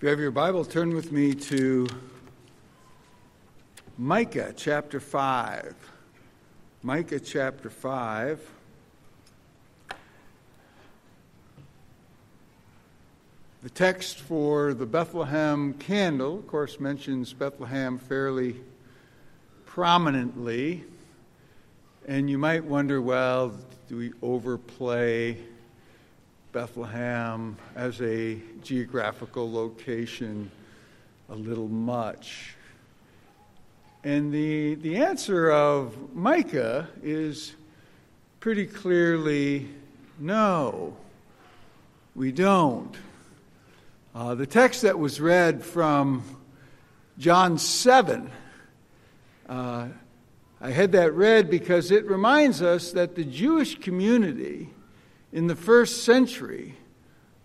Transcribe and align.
If 0.00 0.04
you 0.04 0.08
have 0.08 0.18
your 0.18 0.30
Bible, 0.30 0.64
turn 0.64 0.94
with 0.94 1.12
me 1.12 1.34
to 1.34 1.86
Micah 3.98 4.54
chapter 4.56 4.98
5. 4.98 5.74
Micah 6.82 7.20
chapter 7.20 7.68
5. 7.68 8.50
The 13.62 13.68
text 13.68 14.20
for 14.20 14.72
the 14.72 14.86
Bethlehem 14.86 15.74
candle, 15.74 16.38
of 16.38 16.46
course, 16.46 16.80
mentions 16.80 17.34
Bethlehem 17.34 17.98
fairly 17.98 18.56
prominently. 19.66 20.82
And 22.08 22.30
you 22.30 22.38
might 22.38 22.64
wonder 22.64 23.02
well, 23.02 23.52
do 23.86 23.98
we 23.98 24.12
overplay 24.22 25.36
Bethlehem 26.52 27.56
as 27.76 28.00
a 28.00 28.38
geographical 28.62 29.50
location 29.52 30.50
a 31.28 31.34
little 31.34 31.68
much? 31.68 32.56
And 34.02 34.32
the, 34.32 34.74
the 34.76 34.96
answer 34.96 35.50
of 35.50 36.14
Micah 36.14 36.88
is 37.02 37.54
pretty 38.40 38.66
clearly 38.66 39.68
no, 40.18 40.96
we 42.14 42.32
don't. 42.32 42.94
Uh, 44.14 44.34
the 44.34 44.46
text 44.46 44.82
that 44.82 44.98
was 44.98 45.20
read 45.20 45.64
from 45.64 46.24
John 47.18 47.58
7, 47.58 48.30
uh, 49.48 49.88
I 50.60 50.70
had 50.70 50.92
that 50.92 51.12
read 51.12 51.48
because 51.48 51.90
it 51.90 52.04
reminds 52.06 52.60
us 52.60 52.92
that 52.92 53.14
the 53.14 53.24
Jewish 53.24 53.78
community 53.78 54.70
in 55.32 55.46
the 55.46 55.56
first 55.56 56.04
century 56.04 56.76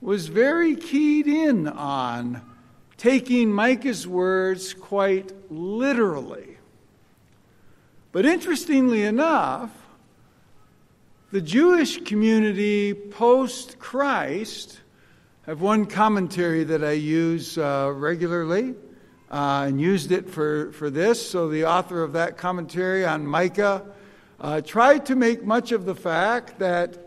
was 0.01 0.27
very 0.27 0.75
keyed 0.75 1.27
in 1.27 1.67
on 1.67 2.41
taking 2.97 3.51
Micah's 3.51 4.07
words 4.07 4.73
quite 4.73 5.31
literally. 5.51 6.57
But 8.11 8.25
interestingly 8.25 9.03
enough, 9.03 9.71
the 11.31 11.41
Jewish 11.41 12.03
community 12.03 12.93
post 12.93 13.77
Christ 13.77 14.79
have 15.45 15.61
one 15.61 15.85
commentary 15.85 16.63
that 16.63 16.83
I 16.83 16.91
use 16.91 17.57
uh, 17.57 17.91
regularly 17.93 18.73
uh, 19.29 19.65
and 19.67 19.81
used 19.81 20.11
it 20.11 20.29
for, 20.29 20.71
for 20.71 20.89
this. 20.89 21.29
So 21.29 21.49
the 21.49 21.65
author 21.65 22.01
of 22.03 22.13
that 22.13 22.37
commentary 22.37 23.05
on 23.05 23.27
Micah 23.27 23.83
uh, 24.39 24.61
tried 24.61 25.05
to 25.07 25.15
make 25.15 25.43
much 25.43 25.71
of 25.71 25.85
the 25.85 25.95
fact 25.95 26.59
that 26.59 27.04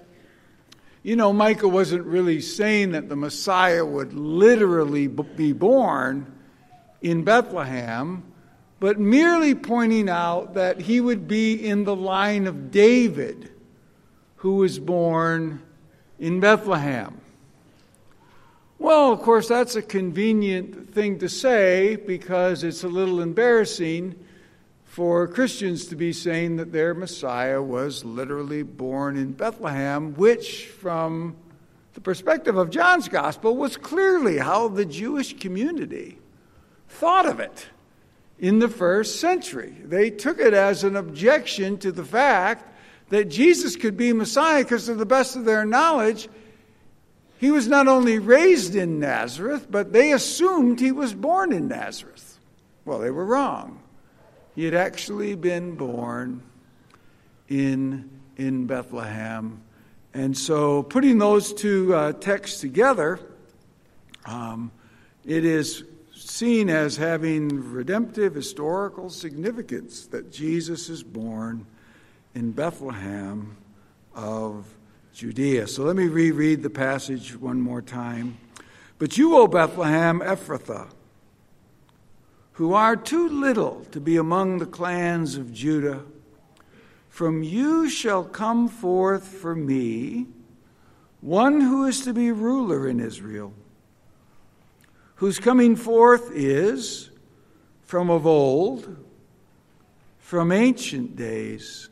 you 1.03 1.17
know, 1.17 1.33
Micah 1.33 1.69
wasn't 1.69 2.05
really 2.05 2.41
saying 2.41 2.93
that 2.93 3.09
the 3.09 3.17
Messiah 3.17 3.85
would 3.85 4.13
literally 4.15 5.07
be 5.07 5.53
born 5.53 6.33
in 7.01 7.25
Bethlehem, 7.25 8.25
but 8.81 8.99
merely 8.99 9.55
pointing 9.55 10.09
out 10.09 10.55
that 10.55 10.81
he 10.81 11.01
would 11.01 11.29
be 11.29 11.55
in 11.55 11.85
the 11.85 11.97
line 11.97 12.47
of 12.47 12.71
David, 12.71 13.51
who 14.37 14.57
was 14.57 14.79
born 14.79 15.63
in 16.19 16.41
Bethlehem. 16.41 17.21
Well, 18.79 19.13
of 19.13 19.21
course, 19.23 19.49
that's 19.49 19.75
a 19.75 19.83
convenient 19.83 20.95
thing 20.95 21.19
to 21.19 21.29
say 21.29 21.97
because 21.97 22.63
it's 22.63 22.85
a 22.85 22.89
little 22.89 23.21
embarrassing 23.21 24.15
for 24.99 25.29
Christians 25.29 25.87
to 25.87 25.95
be 25.95 26.13
saying 26.13 26.57
that 26.57 26.73
their 26.73 26.93
Messiah 26.93 27.63
was 27.63 28.05
literally 28.05 28.65
born 28.65 29.17
in 29.17 29.31
Bethlehem, 29.31 30.13
which, 30.15 30.67
from 30.67 31.37
the 31.95 32.01
perspective 32.01 32.57
of 32.57 32.71
John's 32.71 33.09
gospel, 33.09 33.57
was 33.57 33.77
clearly 33.77 34.39
how 34.39 34.67
the 34.67 34.85
Jewish 34.85 35.39
community 35.39 36.19
thought 36.89 37.27
of 37.27 37.39
it 37.39 37.69
in 38.41 38.59
the 38.59 38.69
first 38.69 39.21
century. 39.21 39.77
They 39.85 40.11
took 40.11 40.41
it 40.41 40.53
as 40.53 40.83
an 40.83 40.97
objection 40.97 41.79
to 41.79 41.93
the 41.93 42.05
fact 42.05 42.67
that 43.11 43.29
Jesus 43.29 43.77
could 43.77 43.97
be 43.97 44.13
Messiah 44.13 44.65
because, 44.65 44.87
to 44.87 44.97
the 44.97 45.07
best 45.07 45.37
of 45.37 45.45
their 45.45 45.65
knowledge, 45.65 46.29
he 47.39 47.53
was 47.53 47.69
not 47.69 47.87
only 47.87 48.19
raised 48.19 48.75
in 48.75 48.99
Nazareth, 48.99 49.69
but 49.71 49.93
they 49.93 50.11
assumed 50.11 50.81
he 50.81 50.91
was 50.91 51.15
born 51.15 51.53
in 51.53 51.69
Nazareth. 51.69 52.41
Well, 52.85 52.99
they 52.99 53.13
were 53.13 53.25
wrong. 53.25 53.78
He 54.59 54.65
had 54.65 54.75
actually 54.75 55.37
been 55.37 55.77
born 55.77 56.43
in, 57.49 58.11
in 58.37 58.67
Bethlehem. 58.67 59.63
And 60.13 60.37
so, 60.37 60.83
putting 60.83 61.19
those 61.19 61.55
two 61.55 61.95
uh, 61.95 62.15
texts 62.15 62.61
together, 62.61 63.21
um, 64.27 64.73
it 65.25 65.45
is 65.45 65.85
seen 66.13 66.71
as 66.71 66.97
having 66.97 67.71
redemptive 67.71 68.35
historical 68.35 69.11
significance 69.11 70.07
that 70.07 70.33
Jesus 70.33 70.89
is 70.89 71.05
born 71.05 71.65
in 72.35 72.51
Bethlehem 72.51 73.57
of 74.13 74.67
Judea. 75.15 75.69
So 75.69 75.85
let 75.85 75.95
me 75.95 76.09
reread 76.09 76.65
the 76.65 76.71
passage 76.71 77.37
one 77.37 77.61
more 77.61 77.81
time. 77.81 78.37
But 78.99 79.17
you, 79.17 79.37
O 79.37 79.47
Bethlehem 79.47 80.19
Ephrathah, 80.19 80.91
who 82.59 82.73
are 82.73 82.97
too 82.97 83.29
little 83.29 83.85
to 83.93 84.01
be 84.01 84.17
among 84.17 84.59
the 84.59 84.67
clans 84.67 85.37
of 85.37 85.53
Judah. 85.53 86.03
From 87.09 87.45
you 87.45 87.89
shall 87.89 88.25
come 88.25 88.67
forth 88.67 89.29
for 89.29 89.55
me 89.55 90.27
one 91.21 91.61
who 91.61 91.85
is 91.85 92.01
to 92.01 92.13
be 92.13 92.33
ruler 92.33 92.89
in 92.89 92.99
Israel, 92.99 93.53
whose 95.15 95.39
coming 95.39 95.77
forth 95.77 96.33
is 96.35 97.11
from 97.85 98.11
of 98.11 98.27
old, 98.27 99.05
from 100.19 100.51
ancient 100.51 101.15
days. 101.15 101.89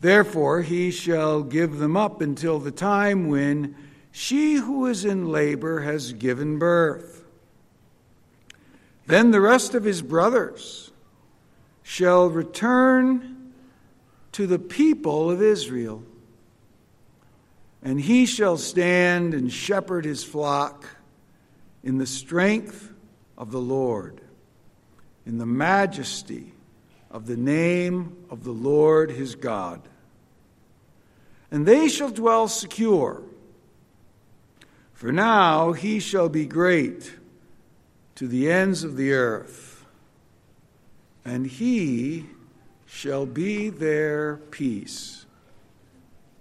Therefore, 0.00 0.62
he 0.62 0.90
shall 0.90 1.42
give 1.42 1.76
them 1.76 1.94
up 1.94 2.22
until 2.22 2.58
the 2.58 2.72
time 2.72 3.28
when 3.28 3.76
she 4.10 4.54
who 4.54 4.86
is 4.86 5.04
in 5.04 5.28
labor 5.30 5.80
has 5.80 6.14
given 6.14 6.58
birth 6.58 7.21
then 9.06 9.30
the 9.30 9.40
rest 9.40 9.74
of 9.74 9.84
his 9.84 10.02
brothers 10.02 10.90
shall 11.82 12.28
return 12.28 13.52
to 14.32 14.46
the 14.46 14.58
people 14.58 15.30
of 15.30 15.42
Israel, 15.42 16.02
and 17.82 18.00
he 18.00 18.24
shall 18.26 18.56
stand 18.56 19.34
and 19.34 19.52
shepherd 19.52 20.04
his 20.04 20.24
flock 20.24 20.86
in 21.82 21.98
the 21.98 22.06
strength 22.06 22.92
of 23.36 23.50
the 23.50 23.60
Lord, 23.60 24.20
in 25.26 25.38
the 25.38 25.46
majesty 25.46 26.52
of 27.10 27.26
the 27.26 27.36
name 27.36 28.16
of 28.30 28.44
the 28.44 28.52
Lord 28.52 29.10
his 29.10 29.34
God. 29.34 29.82
And 31.50 31.66
they 31.66 31.88
shall 31.88 32.10
dwell 32.10 32.48
secure, 32.48 33.20
for 34.94 35.12
now 35.12 35.72
he 35.72 36.00
shall 36.00 36.28
be 36.28 36.46
great 36.46 37.12
to 38.22 38.28
the 38.28 38.48
ends 38.48 38.84
of 38.84 38.96
the 38.96 39.12
earth, 39.12 39.84
and 41.24 41.44
he 41.44 42.24
shall 42.86 43.26
be 43.26 43.68
their 43.68 44.36
peace. 44.52 45.26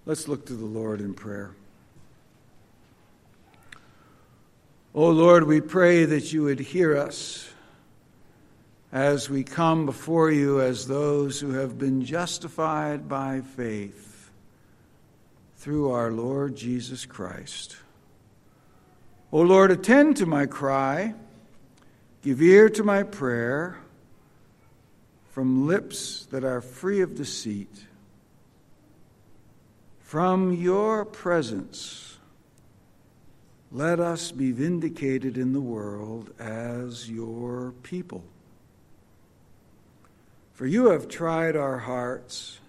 Let's 0.05 0.27
look 0.27 0.45
to 0.45 0.53
the 0.53 0.67
Lord 0.67 1.01
in 1.01 1.15
prayer. 1.15 1.55
O 4.93 5.05
oh 5.05 5.09
Lord, 5.09 5.45
we 5.47 5.59
pray 5.59 6.05
that 6.05 6.31
you 6.31 6.43
would 6.43 6.59
hear 6.59 6.95
us 6.95 7.51
as 8.91 9.27
we 9.27 9.43
come 9.43 9.87
before 9.87 10.29
you 10.29 10.61
as 10.61 10.85
those 10.85 11.39
who 11.39 11.53
have 11.53 11.79
been 11.79 12.05
justified 12.05 13.09
by 13.09 13.41
faith 13.41 14.29
through 15.57 15.89
our 15.89 16.11
Lord 16.11 16.55
Jesus 16.55 17.07
Christ. 17.07 17.77
O 19.33 19.39
oh 19.39 19.41
Lord, 19.41 19.71
attend 19.71 20.17
to 20.17 20.27
my 20.27 20.45
cry. 20.45 21.15
Give 22.21 22.39
ear 22.41 22.69
to 22.69 22.83
my 22.83 23.01
prayer 23.01 23.77
from 25.31 25.65
lips 25.65 26.27
that 26.29 26.43
are 26.43 26.61
free 26.61 27.01
of 27.01 27.15
deceit. 27.15 27.85
From 30.01 30.53
your 30.53 31.03
presence, 31.03 32.17
let 33.71 33.99
us 33.99 34.31
be 34.31 34.51
vindicated 34.51 35.37
in 35.37 35.53
the 35.53 35.61
world 35.61 36.31
as 36.37 37.09
your 37.09 37.73
people. 37.81 38.23
For 40.53 40.67
you 40.67 40.91
have 40.91 41.07
tried 41.07 41.55
our 41.55 41.79
hearts, 41.79 42.59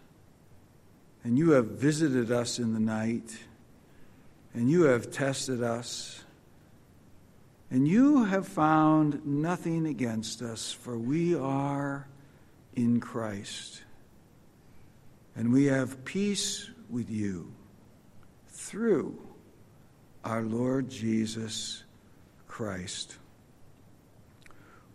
and 1.24 1.36
you 1.36 1.50
have 1.50 1.66
visited 1.66 2.30
us 2.30 2.58
in 2.58 2.72
the 2.72 2.80
night, 2.80 3.38
and 4.54 4.70
you 4.70 4.84
have 4.84 5.10
tested 5.10 5.62
us 5.62 6.21
and 7.72 7.88
you 7.88 8.24
have 8.24 8.46
found 8.46 9.24
nothing 9.24 9.86
against 9.86 10.42
us, 10.42 10.70
for 10.70 10.98
we 10.98 11.34
are 11.34 12.06
in 12.74 13.00
Christ. 13.00 13.82
And 15.34 15.50
we 15.50 15.64
have 15.64 16.04
peace 16.04 16.68
with 16.90 17.08
you 17.08 17.50
through 18.48 19.18
our 20.22 20.42
Lord 20.42 20.90
Jesus 20.90 21.84
Christ. 22.46 23.16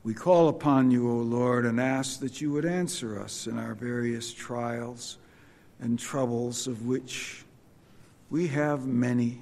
We 0.03 0.13
call 0.13 0.47
upon 0.47 0.91
you, 0.91 1.09
O 1.09 1.15
Lord, 1.15 1.65
and 1.65 1.79
ask 1.81 2.19
that 2.19 2.41
you 2.41 2.51
would 2.51 2.65
answer 2.65 3.19
us 3.19 3.47
in 3.47 3.57
our 3.57 3.73
various 3.73 4.31
trials 4.31 5.17
and 5.79 5.97
troubles, 5.97 6.67
of 6.67 6.85
which 6.85 7.43
we 8.29 8.49
have 8.49 8.85
many. 8.85 9.41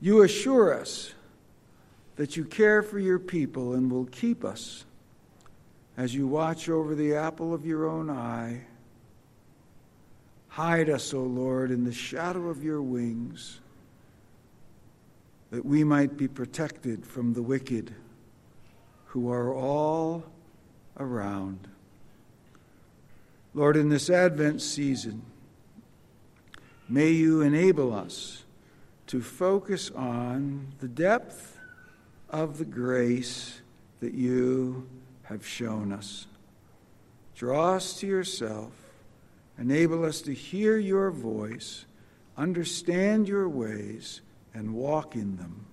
You 0.00 0.22
assure 0.22 0.72
us 0.72 1.14
that 2.16 2.36
you 2.36 2.44
care 2.44 2.82
for 2.82 2.98
your 2.98 3.18
people 3.18 3.74
and 3.74 3.90
will 3.90 4.06
keep 4.06 4.44
us 4.44 4.84
as 5.96 6.14
you 6.14 6.26
watch 6.26 6.68
over 6.68 6.94
the 6.94 7.14
apple 7.14 7.54
of 7.54 7.66
your 7.66 7.88
own 7.88 8.10
eye. 8.10 8.62
Hide 10.48 10.90
us, 10.90 11.14
O 11.14 11.22
Lord, 11.22 11.70
in 11.70 11.84
the 11.84 11.92
shadow 11.92 12.48
of 12.48 12.62
your 12.62 12.82
wings, 12.82 13.60
that 15.50 15.64
we 15.64 15.84
might 15.84 16.16
be 16.16 16.28
protected 16.28 17.06
from 17.06 17.32
the 17.32 17.42
wicked 17.42 17.94
who 19.06 19.30
are 19.30 19.54
all 19.54 20.24
around. 20.98 21.68
Lord, 23.54 23.76
in 23.76 23.90
this 23.90 24.08
Advent 24.08 24.62
season, 24.62 25.22
may 26.88 27.10
you 27.10 27.42
enable 27.42 27.92
us 27.92 28.44
to 29.08 29.20
focus 29.20 29.90
on 29.90 30.68
the 30.80 30.88
depth 30.88 31.51
of 32.32 32.58
the 32.58 32.64
grace 32.64 33.60
that 34.00 34.14
you 34.14 34.88
have 35.24 35.46
shown 35.46 35.92
us. 35.92 36.26
Draw 37.36 37.74
us 37.74 38.00
to 38.00 38.06
yourself, 38.06 38.72
enable 39.58 40.04
us 40.04 40.22
to 40.22 40.32
hear 40.32 40.78
your 40.78 41.10
voice, 41.10 41.84
understand 42.36 43.28
your 43.28 43.48
ways, 43.48 44.22
and 44.54 44.74
walk 44.74 45.14
in 45.14 45.36
them. 45.36 45.66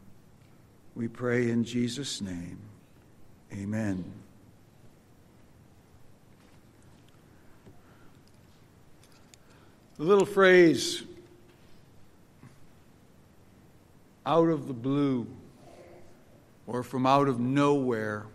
We 0.96 1.08
pray 1.08 1.50
in 1.50 1.64
Jesus' 1.64 2.22
name. 2.22 2.60
Amen. 3.54 4.04
The 9.98 10.04
little 10.04 10.26
phrase, 10.26 11.04
out 14.26 14.48
of 14.48 14.68
the 14.68 14.74
blue, 14.74 15.28
or 16.70 16.84
from 16.84 17.08
out 17.08 17.28
of 17.28 17.40
nowhere, 17.40 18.28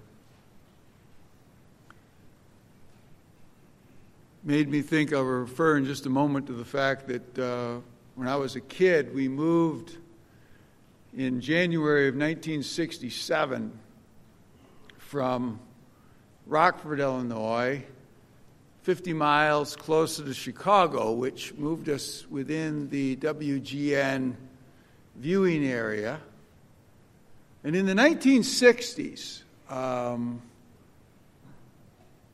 made 4.42 4.68
me 4.68 4.82
think, 4.82 5.12
I'll 5.12 5.22
refer 5.22 5.76
in 5.76 5.84
just 5.84 6.04
a 6.06 6.10
moment 6.10 6.48
to 6.48 6.52
the 6.52 6.64
fact 6.64 7.06
that 7.06 7.38
uh, 7.38 7.80
when 8.16 8.26
I 8.26 8.34
was 8.34 8.56
a 8.56 8.60
kid, 8.60 9.14
we 9.14 9.28
moved 9.28 9.98
in 11.16 11.40
January 11.40 12.08
of 12.08 12.14
1967 12.14 13.78
from 14.98 15.60
Rockford, 16.46 16.98
Illinois, 16.98 17.84
50 18.82 19.12
miles 19.12 19.76
closer 19.76 20.24
to 20.24 20.34
Chicago, 20.34 21.12
which 21.12 21.54
moved 21.54 21.88
us 21.88 22.26
within 22.28 22.90
the 22.90 23.14
WGN 23.16 24.34
viewing 25.14 25.64
area. 25.64 26.20
And 27.64 27.74
in 27.74 27.86
the 27.86 27.94
1960s, 27.94 29.40
um, 29.70 30.42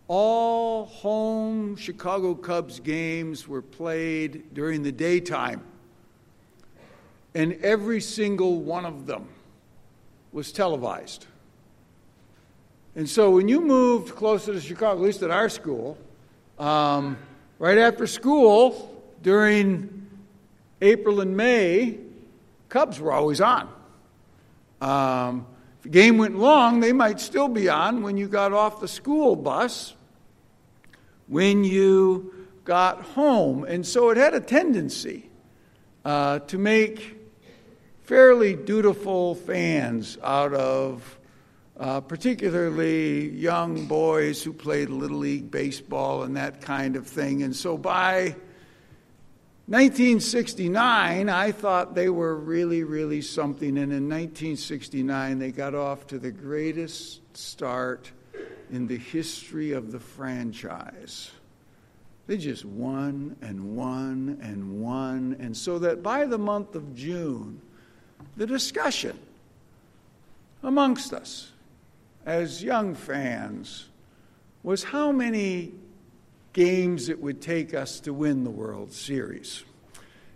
all 0.09 0.87
home 0.87 1.77
Chicago 1.77 2.35
Cubs 2.35 2.81
games 2.81 3.47
were 3.47 3.63
played 3.63 4.53
during 4.53 4.83
the 4.83 4.91
daytime. 4.91 5.63
And 7.33 7.53
every 7.63 8.01
single 8.01 8.61
one 8.61 8.85
of 8.85 9.07
them 9.07 9.29
was 10.33 10.51
televised. 10.51 11.27
And 12.97 13.09
so 13.09 13.31
when 13.31 13.47
you 13.47 13.61
moved 13.61 14.17
closer 14.17 14.53
to 14.53 14.61
Chicago, 14.61 14.99
at 14.99 15.05
least 15.07 15.23
at 15.23 15.31
our 15.31 15.49
school, 15.49 15.97
um, 16.59 17.17
right 17.61 17.79
after 17.79 18.09
school, 18.09 19.01
during 19.23 20.09
April 20.83 21.21
and 21.21 21.37
May, 21.37 21.99
Cubs 22.69 22.99
were 22.99 23.13
always 23.13 23.41
on. 23.41 23.73
Um, 24.81 25.47
if 25.79 25.85
the 25.85 25.89
game 25.89 26.19
went 26.19 26.39
long, 26.39 26.81
they 26.81 26.93
might 26.93 27.21
still 27.21 27.49
be 27.49 27.69
on 27.69 28.03
when 28.03 28.17
you 28.17 28.29
got 28.29 28.53
off 28.53 28.81
the 28.81 28.89
school 28.89 29.37
bus, 29.37 29.95
when 31.27 31.65
you 31.65 32.35
got 32.65 33.03
home. 33.03 33.65
And 33.65 33.87
so 33.87 34.11
it 34.11 34.17
had 34.17 34.35
a 34.35 34.41
tendency 34.41 35.31
uh, 36.05 36.41
to 36.41 36.59
make 36.59 37.17
fairly 38.03 38.55
dutiful 38.55 39.35
fans 39.35 40.19
out 40.23 40.53
of 40.53 41.19
uh, 41.79 42.01
particularly 42.01 43.31
young 43.31 43.87
boys 43.87 44.43
who 44.43 44.53
played 44.53 44.91
Little 44.91 45.19
League 45.19 45.51
baseball 45.51 46.25
and 46.25 46.37
that 46.37 46.61
kind 46.61 46.95
of 46.97 47.07
thing. 47.07 47.43
And 47.43 47.57
so 47.57 47.79
by 47.79 48.37
1969, 49.71 51.29
I 51.29 51.53
thought 51.53 51.95
they 51.95 52.09
were 52.09 52.35
really, 52.35 52.83
really 52.83 53.23
something. 53.23 53.79
And 53.79 53.93
in 53.93 54.09
1969, 54.09 55.39
they 55.39 55.53
got 55.53 55.77
off 55.77 56.09
to 56.09 56.19
the 56.19 56.33
greatest 56.33 57.21
start 57.37 58.11
in 58.73 58.89
the 58.89 58.99
history 58.99 59.71
of 59.71 59.93
the 59.93 60.01
franchise. 60.01 61.31
They 62.27 62.37
just 62.37 62.65
won 62.65 63.37
and 63.43 63.77
won 63.77 64.41
and 64.43 64.83
won. 64.83 65.37
And 65.39 65.57
so 65.57 65.79
that 65.79 66.03
by 66.03 66.27
the 66.27 66.39
month 66.39 66.75
of 66.75 66.93
June, 66.97 67.61
the 68.37 68.49
discussion 68.49 69.17
amongst 70.65 71.13
us 71.13 71.53
as 72.27 72.61
young 72.61 72.97
fans 72.97 73.87
was 74.65 74.83
how 74.83 75.13
many 75.13 75.75
games 76.53 77.09
it 77.09 77.21
would 77.21 77.41
take 77.41 77.75
us 77.75 78.01
to 78.01 78.13
win 78.13 78.45
the 78.45 78.51
World 78.51 78.93
Series. 78.93 79.65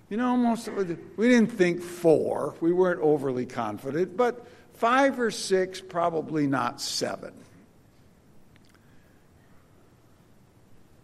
You 0.08 0.16
know, 0.16 0.37
most 0.37 0.69
of 0.69 0.78
it, 0.90 0.99
we 1.16 1.28
didn't 1.28 1.52
think 1.52 1.82
four. 1.82 2.55
We 2.61 2.72
weren't 2.72 3.00
overly 3.00 3.46
confident, 3.46 4.16
but 4.16 4.46
five 4.75 5.19
or 5.19 5.31
six, 5.31 5.81
probably 5.81 6.46
not 6.46 6.81
seven. 6.81 7.32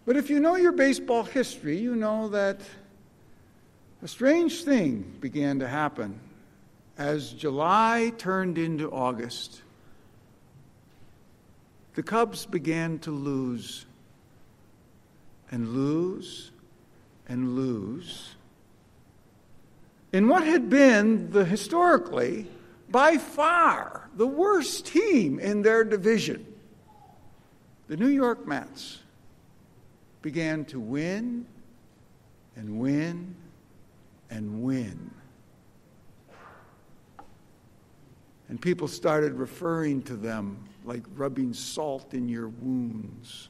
But 0.07 0.17
if 0.17 0.31
you 0.31 0.41
know 0.41 0.57
your 0.57 0.73
baseball 0.73 1.25
history, 1.25 1.79
you 1.79 1.95
know 1.97 2.29
that 2.29 2.61
a 4.03 4.09
strange 4.09 4.65
thing 4.65 5.17
began 5.21 5.61
to 5.61 5.69
happen 5.69 6.19
as 6.99 7.33
July 7.33 8.13
turned 8.17 8.59
into 8.59 8.91
August 8.91 9.63
the 11.95 12.03
Cubs 12.03 12.47
began 12.47 12.99
to 13.01 13.11
lose 13.11 13.85
and 15.51 15.69
lose 15.69 16.53
and 17.29 17.57
lose 17.57 18.35
in 20.13 20.29
what 20.29 20.45
had 20.45 20.69
been 20.69 21.31
the 21.31 21.45
historically 21.45 22.47
by 22.89 23.17
far 23.17 24.09
the 24.17 24.27
worst 24.27 24.87
team 24.87 25.39
in 25.39 25.63
their 25.63 25.85
division. 25.85 26.45
The 27.87 27.97
New 27.97 28.09
York 28.09 28.47
Mets 28.47 29.01
began 30.23 30.65
to 30.67 30.81
win 30.81 31.47
and 32.57 32.79
win 32.79 33.35
and 34.31 34.63
win. 34.63 35.11
And 38.49 38.61
people 38.61 38.89
started 38.89 39.35
referring 39.35 40.03
to 40.03 40.17
them 40.17 40.59
like 40.85 41.03
rubbing 41.15 41.53
salt 41.53 42.15
in 42.15 42.29
your 42.29 42.49
wounds 42.49 43.50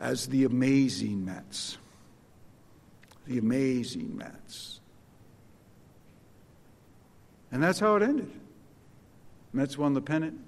as 0.00 0.26
the 0.26 0.44
amazing 0.44 1.24
Mets. 1.24 1.76
The 3.26 3.38
amazing 3.38 4.16
Mets. 4.16 4.80
And 7.52 7.62
that's 7.62 7.78
how 7.78 7.96
it 7.96 8.02
ended. 8.02 8.30
Mets 9.52 9.76
won 9.76 9.92
the 9.92 10.00
pennant. 10.00 10.40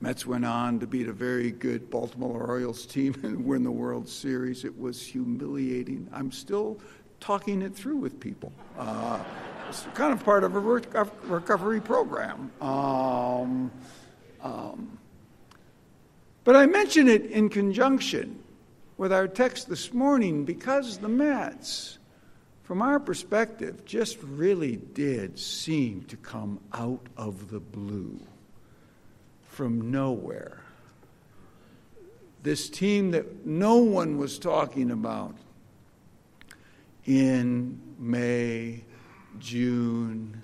Mets 0.00 0.26
went 0.26 0.44
on 0.44 0.80
to 0.80 0.86
beat 0.86 1.08
a 1.08 1.12
very 1.12 1.52
good 1.52 1.88
Baltimore 1.88 2.44
Orioles 2.44 2.84
team 2.84 3.14
and 3.22 3.44
win 3.44 3.62
the 3.62 3.70
World 3.70 4.08
Series. 4.08 4.64
It 4.64 4.78
was 4.78 5.00
humiliating. 5.00 6.08
I'm 6.12 6.30
still 6.30 6.78
talking 7.20 7.62
it 7.62 7.74
through 7.74 7.96
with 7.96 8.20
people. 8.20 8.52
Uh, 8.76 9.22
it's 9.68 9.86
kind 9.94 10.12
of 10.12 10.22
part 10.22 10.44
of 10.44 10.56
a 10.56 10.60
recovery 10.60 11.80
program. 11.80 12.50
Um, 12.60 13.70
um, 14.42 14.98
but 16.44 16.56
I 16.56 16.66
mention 16.66 17.08
it 17.08 17.26
in 17.26 17.48
conjunction 17.48 18.41
with 18.96 19.12
our 19.12 19.28
text 19.28 19.68
this 19.68 19.92
morning 19.92 20.44
because 20.44 20.98
the 20.98 21.08
Mets, 21.08 21.98
from 22.62 22.82
our 22.82 23.00
perspective, 23.00 23.84
just 23.84 24.18
really 24.22 24.76
did 24.76 25.38
seem 25.38 26.02
to 26.04 26.16
come 26.16 26.60
out 26.72 27.06
of 27.16 27.50
the 27.50 27.60
blue, 27.60 28.20
from 29.42 29.90
nowhere. 29.90 30.62
This 32.42 32.68
team 32.68 33.12
that 33.12 33.46
no 33.46 33.76
one 33.76 34.18
was 34.18 34.38
talking 34.38 34.90
about 34.90 35.34
in 37.04 37.80
May, 37.98 38.84
June, 39.38 40.40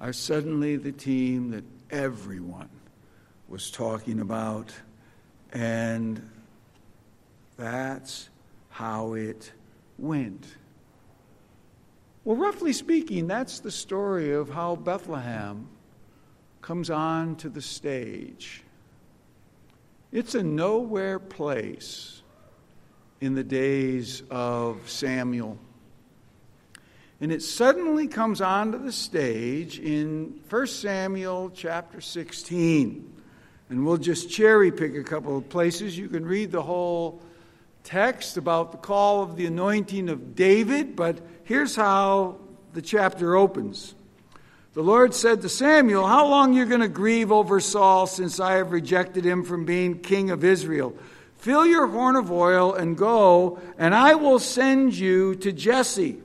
are 0.00 0.12
suddenly 0.12 0.76
the 0.76 0.92
team 0.92 1.50
that 1.50 1.64
everyone 1.90 2.68
was 3.48 3.70
talking 3.70 4.20
about. 4.20 4.72
And 5.52 6.28
that's 7.58 8.30
how 8.70 9.12
it 9.14 9.52
went. 9.98 10.46
Well, 12.24 12.36
roughly 12.36 12.72
speaking, 12.72 13.26
that's 13.26 13.60
the 13.60 13.70
story 13.70 14.32
of 14.32 14.48
how 14.48 14.76
Bethlehem 14.76 15.68
comes 16.62 16.88
on 16.88 17.36
to 17.36 17.48
the 17.48 17.60
stage. 17.60 18.62
It's 20.12 20.34
a 20.34 20.42
nowhere 20.42 21.18
place 21.18 22.22
in 23.20 23.34
the 23.34 23.44
days 23.44 24.22
of 24.30 24.88
Samuel. 24.88 25.58
And 27.20 27.32
it 27.32 27.42
suddenly 27.42 28.06
comes 28.06 28.40
onto 28.40 28.78
the 28.78 28.92
stage 28.92 29.80
in 29.80 30.40
1 30.48 30.66
Samuel 30.68 31.50
chapter 31.52 32.00
16. 32.00 33.12
And 33.70 33.84
we'll 33.84 33.96
just 33.96 34.30
cherry 34.30 34.70
pick 34.70 34.94
a 34.94 35.02
couple 35.02 35.36
of 35.36 35.48
places. 35.48 35.98
You 35.98 36.08
can 36.08 36.24
read 36.24 36.52
the 36.52 36.62
whole 36.62 37.20
text 37.88 38.36
about 38.36 38.70
the 38.70 38.76
call 38.76 39.22
of 39.22 39.36
the 39.36 39.46
anointing 39.46 40.10
of 40.10 40.36
David, 40.36 40.94
but 40.94 41.18
here's 41.44 41.74
how 41.74 42.36
the 42.74 42.82
chapter 42.82 43.34
opens. 43.34 43.94
The 44.74 44.82
Lord 44.82 45.14
said 45.14 45.40
to 45.40 45.48
Samuel, 45.48 46.06
How 46.06 46.26
long 46.26 46.54
are 46.54 46.58
you 46.58 46.66
going 46.66 46.82
to 46.82 46.88
grieve 46.88 47.32
over 47.32 47.60
Saul 47.60 48.06
since 48.06 48.40
I 48.40 48.56
have 48.56 48.72
rejected 48.72 49.24
him 49.24 49.42
from 49.42 49.64
being 49.64 50.00
king 50.00 50.30
of 50.30 50.44
Israel? 50.44 50.94
Fill 51.38 51.66
your 51.66 51.86
horn 51.86 52.16
of 52.16 52.30
oil 52.30 52.74
and 52.74 52.94
go, 52.94 53.58
and 53.78 53.94
I 53.94 54.16
will 54.16 54.38
send 54.38 54.92
you 54.92 55.34
to 55.36 55.50
Jesse 55.50 56.18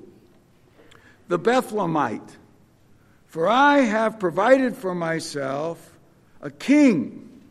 the 1.30 1.40
Bethlehemite. 1.40 2.36
For 3.28 3.48
I 3.48 3.80
have 3.80 4.20
provided 4.20 4.76
for 4.76 4.94
myself 4.94 5.98
a 6.42 6.52
king 6.52 7.42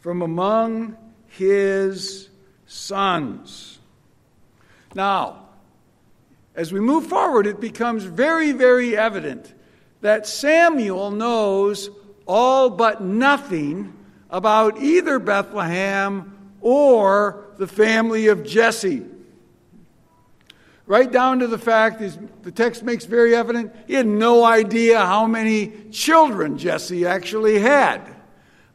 from 0.00 0.20
among 0.20 0.98
his 1.28 2.27
sons. 2.68 3.80
Now, 4.94 5.48
as 6.54 6.72
we 6.72 6.78
move 6.78 7.06
forward, 7.06 7.48
it 7.48 7.60
becomes 7.60 8.04
very, 8.04 8.52
very 8.52 8.96
evident 8.96 9.52
that 10.02 10.28
Samuel 10.28 11.10
knows 11.10 11.90
all 12.26 12.70
but 12.70 13.02
nothing 13.02 13.92
about 14.30 14.80
either 14.80 15.18
Bethlehem 15.18 16.54
or 16.60 17.48
the 17.58 17.66
family 17.66 18.28
of 18.28 18.44
Jesse 18.44 19.04
right 20.88 21.12
down 21.12 21.38
to 21.40 21.46
the 21.46 21.58
fact 21.58 22.00
is 22.00 22.18
the 22.42 22.50
text 22.50 22.82
makes 22.82 23.04
very 23.04 23.36
evident 23.36 23.72
he 23.86 23.92
had 23.92 24.06
no 24.06 24.42
idea 24.42 24.98
how 24.98 25.26
many 25.26 25.70
children 25.92 26.58
Jesse 26.58 27.06
actually 27.06 27.58
had. 27.58 28.00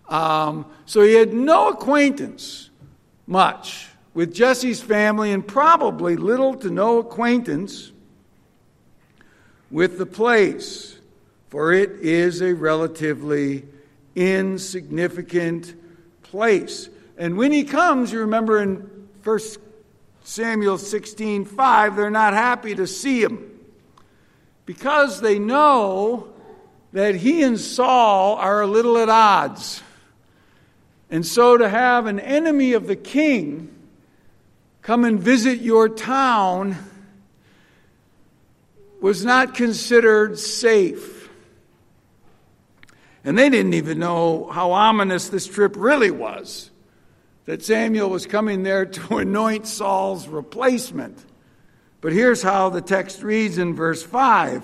Um, 0.07 0.67
so 0.85 1.01
he 1.01 1.15
had 1.15 1.33
no 1.33 1.69
acquaintance 1.69 2.69
much 3.27 3.89
with 4.13 4.33
Jesse's 4.33 4.81
family 4.81 5.31
and 5.31 5.45
probably 5.45 6.15
little 6.15 6.55
to 6.55 6.69
no 6.69 6.99
acquaintance 6.99 7.91
with 9.71 9.97
the 9.97 10.05
place, 10.05 10.97
for 11.49 11.73
it 11.73 11.91
is 12.01 12.41
a 12.41 12.53
relatively 12.53 13.65
insignificant 14.15 15.73
place. 16.23 16.89
And 17.17 17.37
when 17.37 17.51
he 17.51 17.63
comes, 17.63 18.11
you 18.11 18.19
remember 18.19 18.61
in 18.61 19.07
First 19.21 19.59
Samuel 20.23 20.77
16 20.77 21.45
5, 21.45 21.95
they're 21.95 22.09
not 22.09 22.33
happy 22.33 22.75
to 22.75 22.87
see 22.87 23.21
him 23.21 23.51
because 24.65 25.21
they 25.21 25.39
know 25.39 26.29
that 26.93 27.15
he 27.15 27.43
and 27.43 27.59
Saul 27.59 28.35
are 28.35 28.61
a 28.61 28.67
little 28.67 28.97
at 28.97 29.09
odds. 29.09 29.82
And 31.13 31.23
so 31.23 31.57
to 31.57 31.69
have 31.69 32.07
an 32.07 32.19
enemy 32.19 32.73
of 32.73 32.87
the 32.87 32.95
king 32.95 33.71
come 34.81 35.05
and 35.05 35.19
visit 35.19 35.59
your 35.59 35.87
town 35.87 36.75
was 38.99 39.23
not 39.23 39.53
considered 39.53 40.39
safe. 40.39 41.29
And 43.23 43.37
they 43.37 43.47
didn't 43.47 43.75
even 43.75 43.99
know 43.99 44.47
how 44.47 44.71
ominous 44.71 45.29
this 45.29 45.45
trip 45.45 45.75
really 45.77 46.09
was 46.09 46.71
that 47.45 47.63
Samuel 47.63 48.09
was 48.09 48.25
coming 48.25 48.63
there 48.63 48.87
to 48.87 49.17
anoint 49.17 49.67
Saul's 49.67 50.27
replacement. 50.27 51.23
But 52.01 52.13
here's 52.13 52.41
how 52.41 52.69
the 52.69 52.81
text 52.81 53.21
reads 53.21 53.59
in 53.59 53.75
verse 53.75 54.01
5 54.01 54.63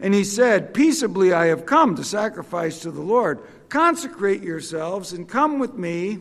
And 0.00 0.14
he 0.14 0.24
said, 0.24 0.74
Peaceably 0.74 1.32
I 1.32 1.46
have 1.46 1.66
come 1.66 1.96
to 1.96 2.04
sacrifice 2.04 2.80
to 2.80 2.90
the 2.90 3.00
Lord. 3.00 3.40
Consecrate 3.68 4.42
yourselves 4.42 5.12
and 5.12 5.28
come 5.28 5.58
with 5.58 5.74
me 5.74 6.18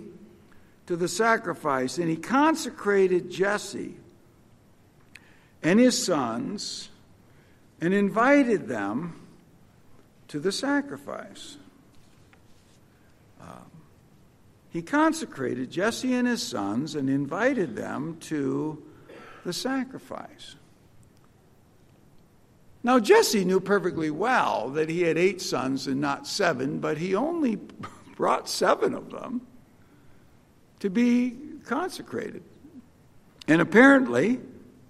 to 0.88 0.96
the 0.96 1.08
sacrifice. 1.08 1.98
And 1.98 2.10
he 2.10 2.18
consecrated 2.18 3.30
Jesse 3.30 3.98
and 5.62 5.80
his 5.80 6.04
sons 6.04 6.90
and 7.80 7.94
invited 7.94 8.68
them 8.68 9.22
to 10.30 10.40
the 10.40 10.52
sacrifice. 10.52 11.58
Um, 13.40 13.72
he 14.70 14.82
consecrated 14.82 15.70
Jesse 15.70 16.14
and 16.14 16.28
his 16.28 16.42
sons 16.42 16.96
and 16.96 17.10
invited 17.10 17.76
them 17.76 18.18
to 18.22 18.82
the 19.46 19.54
sacrifice. 19.54 20.56
Now, 22.88 23.02
Jesse 23.02 23.44
knew 23.44 23.60
perfectly 23.60 24.12
well 24.12 24.70
that 24.70 24.88
he 24.88 25.02
had 25.02 25.18
eight 25.18 25.42
sons 25.42 25.88
and 25.88 26.00
not 26.00 26.26
seven, 26.26 26.80
but 26.80 26.98
he 26.98 27.16
only 27.16 27.58
brought 28.16 28.48
seven 28.48 28.94
of 28.94 29.12
them 29.12 29.42
to 30.80 30.90
be 30.90 31.36
consecrated. 31.66 32.44
And 33.46 33.60
apparently, 33.60 34.40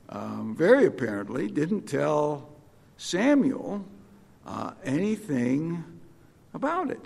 um, 0.10 0.56
very 0.56 0.86
apparently, 0.86 1.48
didn't 1.48 1.88
tell 1.88 2.50
Samuel 2.98 3.84
uh, 4.46 4.74
anything 4.84 5.84
about 6.54 6.92
it. 6.92 7.04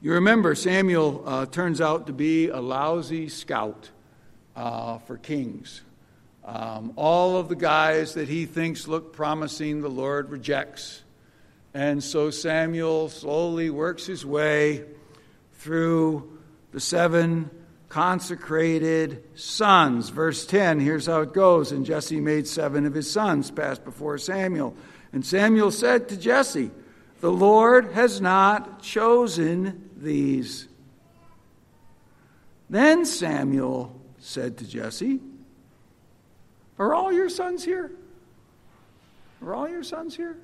You 0.00 0.14
remember, 0.14 0.56
Samuel 0.56 1.22
uh, 1.24 1.46
turns 1.46 1.80
out 1.80 2.08
to 2.08 2.12
be 2.12 2.48
a 2.48 2.58
lousy 2.58 3.28
scout 3.28 3.90
uh, 4.56 4.98
for 4.98 5.18
kings. 5.18 5.82
Um, 6.44 6.92
all 6.96 7.38
of 7.38 7.48
the 7.48 7.56
guys 7.56 8.14
that 8.14 8.28
he 8.28 8.44
thinks 8.44 8.86
look 8.86 9.14
promising, 9.14 9.80
the 9.80 9.88
Lord 9.88 10.30
rejects. 10.30 11.02
And 11.72 12.04
so 12.04 12.30
Samuel 12.30 13.08
slowly 13.08 13.70
works 13.70 14.04
his 14.04 14.26
way 14.26 14.84
through 15.54 16.38
the 16.72 16.80
seven 16.80 17.50
consecrated 17.88 19.24
sons. 19.34 20.10
Verse 20.10 20.44
10, 20.44 20.80
here's 20.80 21.06
how 21.06 21.22
it 21.22 21.32
goes. 21.32 21.72
And 21.72 21.86
Jesse 21.86 22.20
made 22.20 22.46
seven 22.46 22.84
of 22.84 22.92
his 22.92 23.10
sons 23.10 23.50
pass 23.50 23.78
before 23.78 24.18
Samuel. 24.18 24.76
And 25.12 25.24
Samuel 25.24 25.70
said 25.70 26.08
to 26.10 26.16
Jesse, 26.16 26.70
The 27.20 27.32
Lord 27.32 27.92
has 27.92 28.20
not 28.20 28.82
chosen 28.82 29.90
these. 29.96 30.68
Then 32.68 33.06
Samuel 33.06 33.98
said 34.18 34.58
to 34.58 34.66
Jesse, 34.66 35.20
Are 36.78 36.94
all 36.94 37.12
your 37.12 37.28
sons 37.28 37.64
here? 37.64 37.92
Are 39.44 39.54
all 39.54 39.68
your 39.68 39.82
sons 39.82 40.16
here? 40.16 40.36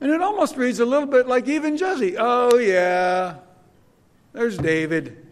And 0.00 0.12
it 0.12 0.20
almost 0.20 0.56
reads 0.56 0.78
a 0.80 0.84
little 0.84 1.08
bit 1.08 1.26
like 1.26 1.48
even 1.48 1.76
Jesse. 1.76 2.16
Oh, 2.16 2.56
yeah, 2.56 3.36
there's 4.32 4.56
David, 4.56 5.26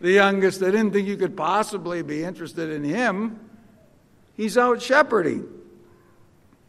the 0.00 0.12
youngest. 0.12 0.62
I 0.62 0.66
didn't 0.66 0.92
think 0.92 1.08
you 1.08 1.16
could 1.16 1.36
possibly 1.36 2.02
be 2.02 2.24
interested 2.24 2.70
in 2.70 2.84
him. 2.84 3.40
He's 4.36 4.58
out 4.58 4.82
shepherding 4.82 5.48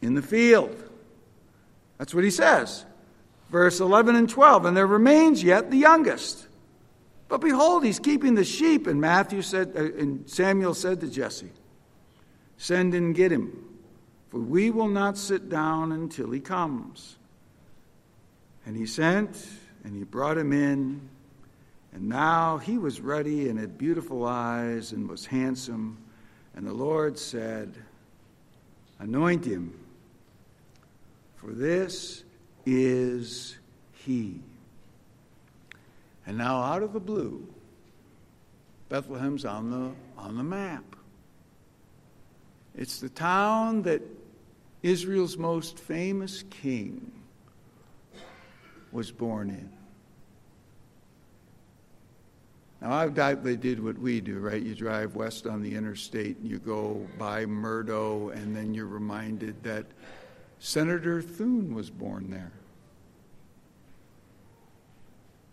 in 0.02 0.16
the 0.16 0.22
field. 0.22 0.76
That's 1.98 2.14
what 2.14 2.24
he 2.24 2.32
says 2.32 2.86
verse 3.50 3.80
11 3.80 4.16
and 4.16 4.30
12. 4.30 4.66
And 4.66 4.78
there 4.78 4.88
remains 4.88 5.44
yet 5.44 5.72
the 5.72 5.78
youngest. 5.78 6.48
But 7.30 7.42
behold, 7.42 7.86
he's 7.86 8.00
keeping 8.00 8.36
the 8.36 8.44
sheep. 8.44 8.88
And 8.88 9.00
Matthew 9.00 9.42
said, 9.42 9.72
uh, 9.76 9.84
and 9.98 10.30
Samuel 10.30 10.74
said 10.74 11.00
to 11.02 11.08
Jesse, 11.08 11.52
Send 12.58 12.94
and 12.94 13.16
get 13.16 13.32
him, 13.32 13.66
for 14.30 14.40
we 14.40 14.70
will 14.70 14.90
not 14.90 15.18
sit 15.18 15.48
down 15.48 15.94
until 15.94 16.32
he 16.32 16.42
comes. 16.42 17.16
And 18.66 18.76
he 18.76 18.86
sent, 18.86 19.48
and 19.86 19.96
he 19.96 20.04
brought 20.04 20.38
him 20.38 20.52
in. 20.52 21.08
And 21.94 22.10
now 22.10 22.58
he 22.58 22.78
was 22.78 23.00
ruddy 23.00 23.48
and 23.48 23.58
had 23.58 23.78
beautiful 23.78 24.26
eyes 24.26 24.92
and 24.92 25.08
was 25.08 25.26
handsome. 25.26 25.98
And 26.56 26.68
the 26.68 26.74
Lord 26.74 27.18
said, 27.18 27.76
Anoint 29.00 29.46
him, 29.46 29.80
for 31.38 31.54
this 31.54 32.24
is 32.66 33.58
He. 33.94 34.42
And 36.30 36.38
now, 36.38 36.62
out 36.62 36.84
of 36.84 36.94
the 36.94 37.00
blue, 37.00 37.44
Bethlehem's 38.88 39.46
on 39.46 39.72
the, 39.72 40.22
on 40.22 40.38
the 40.38 40.44
map. 40.44 40.84
It's 42.78 43.00
the 43.00 43.10
town 43.10 43.82
that 43.82 44.04
Israel's 44.84 45.38
most 45.38 45.80
famous 45.80 46.44
king 46.52 47.12
was 48.92 49.12
born 49.12 49.50
in. 49.50 49.72
Now, 52.80 52.94
I 52.94 53.10
doubt 53.10 53.44
they 53.44 53.56
did 53.56 53.84
what 53.84 53.98
we 53.98 54.22
do, 54.22 54.38
right? 54.38 54.62
You 54.62 54.76
drive 54.76 55.16
west 55.16 55.48
on 55.48 55.64
the 55.64 55.74
interstate 55.74 56.38
and 56.38 56.48
you 56.48 56.60
go 56.60 57.08
by 57.18 57.48
Murdo, 57.48 58.30
and 58.30 58.56
then 58.56 58.76
you're 58.76 58.86
reminded 58.86 59.64
that 59.64 59.88
Senator 60.60 61.24
Thune 61.24 61.74
was 61.74 61.90
born 61.90 62.30
there. 62.30 62.52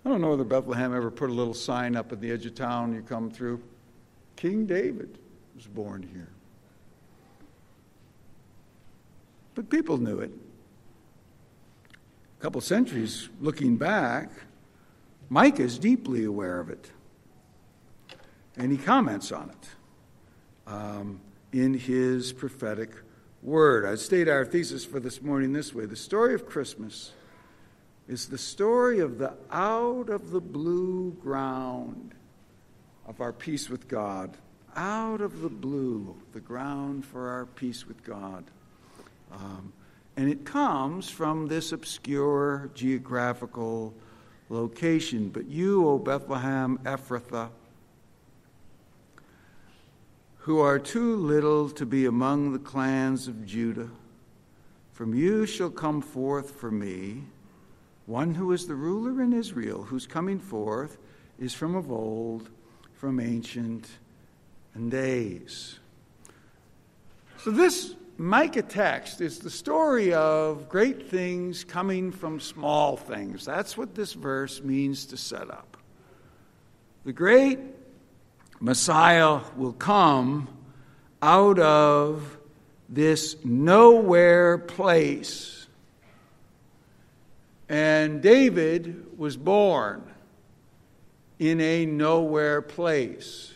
I 0.06 0.08
don't 0.08 0.20
know 0.20 0.30
whether 0.30 0.44
Bethlehem 0.44 0.94
ever 0.94 1.10
put 1.10 1.30
a 1.30 1.32
little 1.32 1.52
sign 1.52 1.96
up 1.96 2.12
at 2.12 2.20
the 2.20 2.30
edge 2.30 2.46
of 2.46 2.54
town 2.54 2.94
you 2.94 3.02
come 3.02 3.28
through. 3.28 3.60
King 4.36 4.64
David 4.64 5.18
was 5.56 5.66
born 5.66 6.08
here. 6.12 6.28
But 9.56 9.68
people 9.68 9.98
knew 9.98 10.20
it. 10.20 10.30
A 12.38 12.40
couple 12.40 12.60
centuries 12.60 13.28
looking 13.40 13.76
back, 13.76 14.30
Micah 15.28 15.64
is 15.64 15.76
deeply 15.76 16.22
aware 16.22 16.60
of 16.60 16.70
it. 16.70 16.88
And 18.56 18.70
he 18.70 18.78
comments 18.78 19.32
on 19.32 19.50
it 19.50 20.70
um, 20.70 21.20
in 21.52 21.74
his 21.74 22.32
prophetic 22.32 22.92
word. 23.42 23.84
I 23.84 23.96
state 23.96 24.28
our 24.28 24.44
thesis 24.44 24.84
for 24.84 25.00
this 25.00 25.20
morning 25.20 25.52
this 25.52 25.74
way 25.74 25.84
The 25.84 25.96
story 25.96 26.32
of 26.32 26.46
Christmas 26.46 27.10
is 28.08 28.28
the 28.28 28.38
story 28.38 29.00
of 29.00 29.18
the 29.18 29.32
out 29.50 30.08
of 30.08 30.30
the 30.30 30.40
blue 30.40 31.12
ground 31.22 32.14
of 33.06 33.20
our 33.20 33.32
peace 33.32 33.68
with 33.68 33.88
God. 33.88 34.36
Out 34.74 35.20
of 35.20 35.40
the 35.40 35.48
blue, 35.48 36.14
the 36.32 36.40
ground 36.40 37.04
for 37.04 37.28
our 37.28 37.46
peace 37.46 37.86
with 37.86 38.04
God. 38.04 38.44
Um, 39.32 39.72
and 40.16 40.28
it 40.30 40.44
comes 40.44 41.08
from 41.08 41.46
this 41.46 41.72
obscure 41.72 42.70
geographical 42.74 43.94
location. 44.48 45.28
But 45.28 45.46
you, 45.46 45.88
O 45.88 45.98
Bethlehem 45.98 46.78
Ephrathah, 46.84 47.48
who 50.38 50.60
are 50.60 50.78
too 50.78 51.16
little 51.16 51.68
to 51.70 51.84
be 51.84 52.06
among 52.06 52.52
the 52.52 52.58
clans 52.58 53.28
of 53.28 53.46
Judah, 53.46 53.90
from 54.92 55.14
you 55.14 55.44
shall 55.44 55.70
come 55.70 56.00
forth 56.00 56.52
for 56.52 56.70
me 56.70 57.24
one 58.06 58.34
who 58.34 58.52
is 58.52 58.66
the 58.66 58.74
ruler 58.74 59.20
in 59.20 59.32
Israel, 59.32 59.82
whose 59.82 60.06
coming 60.06 60.38
forth 60.38 60.98
is 61.38 61.52
from 61.52 61.74
of 61.74 61.90
old, 61.90 62.48
from 62.94 63.20
ancient 63.20 63.88
days. 64.88 65.78
So, 67.38 67.50
this 67.50 67.94
Micah 68.18 68.62
text 68.62 69.20
is 69.20 69.38
the 69.38 69.50
story 69.50 70.14
of 70.14 70.68
great 70.68 71.08
things 71.08 71.64
coming 71.64 72.12
from 72.12 72.40
small 72.40 72.96
things. 72.96 73.44
That's 73.44 73.76
what 73.76 73.94
this 73.94 74.12
verse 74.12 74.62
means 74.62 75.06
to 75.06 75.16
set 75.16 75.50
up. 75.50 75.76
The 77.04 77.12
great 77.12 77.58
Messiah 78.60 79.40
will 79.56 79.74
come 79.74 80.48
out 81.20 81.58
of 81.58 82.38
this 82.88 83.36
nowhere 83.44 84.58
place 84.58 85.55
and 87.68 88.22
David 88.22 89.18
was 89.18 89.36
born 89.36 90.02
in 91.38 91.60
a 91.60 91.86
nowhere 91.86 92.62
place. 92.62 93.52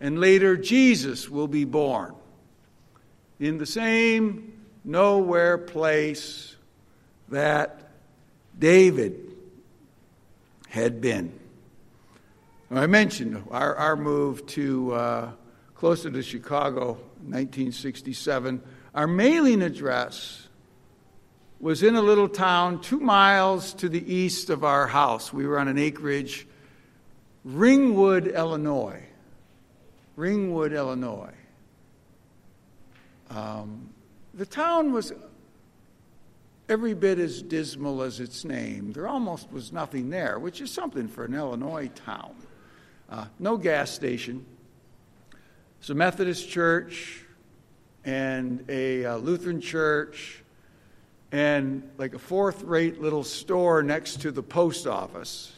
And 0.00 0.18
later, 0.20 0.56
Jesus 0.56 1.28
will 1.28 1.48
be 1.48 1.64
born 1.64 2.14
in 3.38 3.58
the 3.58 3.66
same 3.66 4.66
nowhere 4.84 5.58
place 5.58 6.56
that 7.28 7.90
David 8.58 9.36
had 10.68 11.00
been. 11.00 11.38
I 12.70 12.86
mentioned 12.86 13.44
our, 13.50 13.76
our 13.76 13.96
move 13.96 14.46
to 14.46 14.94
uh, 14.94 15.32
closer 15.74 16.10
to 16.10 16.22
Chicago, 16.22 16.92
1967. 17.26 18.62
Our 18.94 19.06
mailing 19.06 19.60
address 19.62 20.41
was 21.62 21.84
in 21.84 21.94
a 21.94 22.02
little 22.02 22.28
town 22.28 22.80
two 22.80 22.98
miles 22.98 23.72
to 23.74 23.88
the 23.88 24.12
east 24.12 24.50
of 24.50 24.64
our 24.64 24.88
house. 24.88 25.32
We 25.32 25.46
were 25.46 25.60
on 25.60 25.68
an 25.68 25.78
acreage, 25.78 26.44
Ringwood, 27.44 28.26
Illinois. 28.26 29.04
Ringwood, 30.16 30.72
Illinois. 30.72 31.32
Um, 33.30 33.90
the 34.34 34.44
town 34.44 34.92
was 34.92 35.12
every 36.68 36.94
bit 36.94 37.20
as 37.20 37.40
dismal 37.42 38.02
as 38.02 38.18
its 38.18 38.44
name. 38.44 38.92
There 38.92 39.06
almost 39.06 39.52
was 39.52 39.72
nothing 39.72 40.10
there, 40.10 40.40
which 40.40 40.60
is 40.60 40.70
something 40.72 41.06
for 41.06 41.26
an 41.26 41.34
Illinois 41.34 41.88
town. 41.94 42.34
Uh, 43.08 43.26
no 43.38 43.56
gas 43.56 43.92
station. 43.92 44.44
It's 45.78 45.90
a 45.90 45.94
Methodist 45.94 46.48
church 46.50 47.24
and 48.04 48.64
a 48.68 49.04
uh, 49.04 49.16
Lutheran 49.18 49.60
church 49.60 50.41
and 51.32 51.90
like 51.96 52.14
a 52.14 52.18
fourth 52.18 52.62
rate 52.62 53.00
little 53.00 53.24
store 53.24 53.82
next 53.82 54.20
to 54.20 54.30
the 54.30 54.42
post 54.42 54.86
office. 54.86 55.50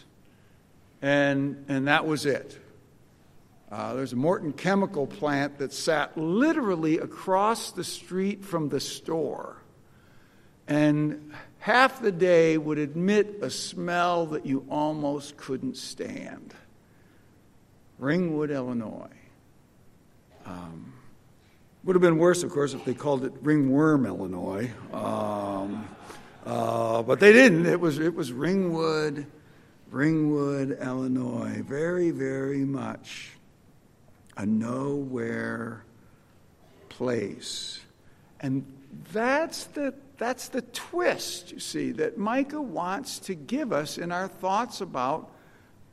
And, 1.02 1.64
and 1.68 1.88
that 1.88 2.06
was 2.06 2.24
it. 2.24 2.58
Uh, 3.70 3.94
there's 3.94 4.12
a 4.12 4.16
Morton 4.16 4.52
chemical 4.52 5.06
plant 5.06 5.58
that 5.58 5.72
sat 5.72 6.16
literally 6.16 6.98
across 6.98 7.72
the 7.72 7.82
street 7.82 8.44
from 8.44 8.68
the 8.68 8.78
store. 8.78 9.56
And 10.68 11.32
half 11.58 12.00
the 12.00 12.12
day 12.12 12.56
would 12.56 12.78
admit 12.78 13.40
a 13.42 13.50
smell 13.50 14.26
that 14.26 14.46
you 14.46 14.64
almost 14.70 15.37
couldn't 15.37 15.76
stand. 15.76 16.54
Ringwood, 17.98 18.50
Illinois. 18.50 19.08
Um, 20.46 20.93
would 21.84 21.94
have 21.94 22.02
been 22.02 22.18
worse, 22.18 22.42
of 22.42 22.50
course, 22.50 22.72
if 22.72 22.84
they 22.84 22.94
called 22.94 23.24
it 23.24 23.32
Ringworm, 23.42 24.06
Illinois. 24.06 24.70
Um, 24.92 25.86
uh, 26.46 27.02
but 27.02 27.20
they 27.20 27.32
didn't. 27.32 27.66
It 27.66 27.78
was, 27.78 27.98
it 27.98 28.14
was 28.14 28.32
Ringwood, 28.32 29.26
Ringwood, 29.90 30.78
Illinois. 30.80 31.62
Very, 31.62 32.10
very 32.10 32.64
much 32.64 33.32
a 34.36 34.46
nowhere 34.46 35.84
place. 36.88 37.80
And 38.40 38.64
that's 39.12 39.64
the, 39.64 39.94
that's 40.16 40.48
the 40.48 40.62
twist, 40.62 41.52
you 41.52 41.60
see, 41.60 41.92
that 41.92 42.16
Micah 42.16 42.62
wants 42.62 43.18
to 43.20 43.34
give 43.34 43.72
us 43.72 43.98
in 43.98 44.10
our 44.10 44.28
thoughts 44.28 44.80
about 44.80 45.30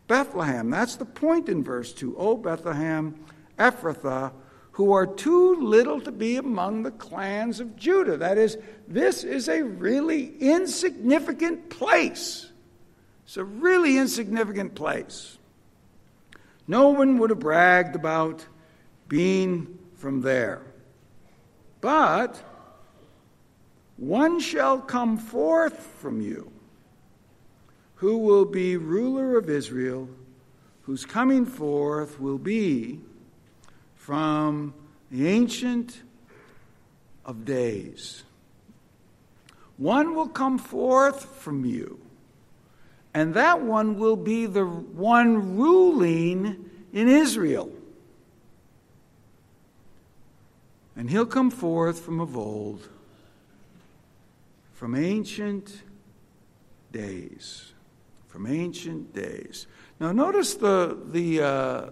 Bethlehem. 0.08 0.70
That's 0.70 0.96
the 0.96 1.06
point 1.06 1.50
in 1.50 1.64
verse 1.64 1.92
2. 1.94 2.18
O 2.18 2.38
Bethlehem, 2.38 3.16
Ephrathah, 3.60 4.32
who 4.72 4.94
are 4.94 5.06
too 5.06 5.56
little 5.56 6.00
to 6.02 6.12
be 6.12 6.38
among 6.38 6.84
the 6.84 6.92
clans 6.92 7.60
of 7.60 7.76
Judah. 7.76 8.18
That 8.18 8.38
is, 8.38 8.58
this 8.88 9.24
is 9.24 9.50
a 9.50 9.64
really 9.64 10.34
insignificant 10.40 11.70
place. 11.70 12.50
It's 13.26 13.38
a 13.38 13.44
really 13.44 13.98
insignificant 13.98 14.76
place. 14.76 15.38
No 16.68 16.90
one 16.90 17.18
would 17.18 17.32
have 17.32 17.40
bragged 17.40 17.96
about 17.96 18.46
being 19.08 19.78
from 19.98 20.22
there. 20.22 20.62
But 21.82 22.42
one 23.98 24.40
shall 24.40 24.80
come 24.80 25.18
forth 25.18 25.78
from 26.00 26.22
you 26.22 26.52
who 27.96 28.18
will 28.18 28.46
be 28.46 28.78
ruler 28.78 29.38
of 29.38 29.50
Israel, 29.50 30.10
whose 30.84 31.06
coming 31.06 31.46
forth 31.46 32.20
will 32.20 32.40
be 32.40 33.00
from 34.02 34.74
the 35.12 35.28
Ancient 35.28 36.02
of 37.24 37.46
Days. 37.46 38.24
One 39.78 40.16
will 40.16 40.28
come 40.28 40.58
forth 40.58 41.24
from 41.36 41.66
you, 41.66 42.00
and 43.14 43.36
that 43.36 43.62
one 43.62 44.00
will 44.00 44.16
be 44.16 44.48
the 44.48 44.66
one 44.66 45.56
ruling 45.56 46.68
in 46.92 47.08
Israel. 47.08 47.72
And 50.96 51.08
he'll 51.08 51.28
come 51.28 51.52
forth 51.52 52.00
from 52.00 52.20
of 52.20 52.36
old, 52.36 52.90
from 54.74 54.96
ancient 54.96 55.84
days. 56.92 57.72
From 58.30 58.48
ancient 58.48 59.14
days. 59.14 59.68
Now, 60.00 60.12
notice 60.12 60.56
the, 60.56 60.98
the, 61.12 61.42
uh, 61.42 61.90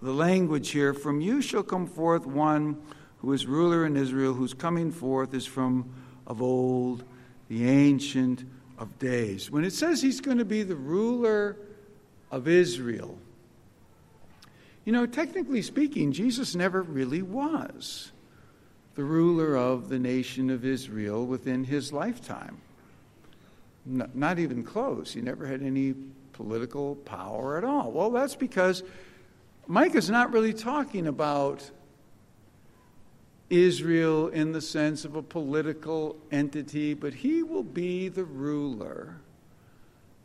the 0.00 0.12
language 0.12 0.70
here 0.70 0.94
from 0.94 1.20
you 1.20 1.42
shall 1.42 1.62
come 1.62 1.86
forth 1.86 2.26
one 2.26 2.80
who 3.18 3.32
is 3.32 3.46
ruler 3.46 3.84
in 3.84 3.96
Israel, 3.96 4.34
whose 4.34 4.54
coming 4.54 4.92
forth 4.92 5.34
is 5.34 5.46
from 5.46 5.90
of 6.26 6.40
old, 6.42 7.04
the 7.48 7.68
ancient 7.68 8.44
of 8.78 8.98
days. 8.98 9.50
When 9.50 9.64
it 9.64 9.72
says 9.72 10.00
he's 10.00 10.20
going 10.20 10.38
to 10.38 10.44
be 10.44 10.62
the 10.62 10.76
ruler 10.76 11.56
of 12.30 12.46
Israel, 12.46 13.18
you 14.84 14.92
know, 14.92 15.06
technically 15.06 15.62
speaking, 15.62 16.12
Jesus 16.12 16.54
never 16.54 16.82
really 16.82 17.22
was 17.22 18.12
the 18.94 19.04
ruler 19.04 19.56
of 19.56 19.88
the 19.88 19.98
nation 19.98 20.50
of 20.50 20.64
Israel 20.64 21.24
within 21.26 21.64
his 21.64 21.92
lifetime. 21.92 22.58
Not, 23.86 24.38
even 24.38 24.64
close. 24.64 25.12
He 25.12 25.20
never 25.20 25.46
had 25.46 25.62
any 25.62 25.94
political 26.32 26.96
power 26.96 27.56
at 27.56 27.64
all. 27.64 27.90
Well, 27.90 28.10
that's 28.10 28.34
because 28.34 28.82
Micah's 29.70 30.08
not 30.08 30.32
really 30.32 30.54
talking 30.54 31.06
about 31.06 31.70
Israel 33.50 34.28
in 34.28 34.52
the 34.52 34.62
sense 34.62 35.04
of 35.04 35.14
a 35.14 35.22
political 35.22 36.16
entity, 36.32 36.94
but 36.94 37.12
he 37.12 37.42
will 37.42 37.62
be 37.62 38.08
the 38.08 38.24
ruler 38.24 39.20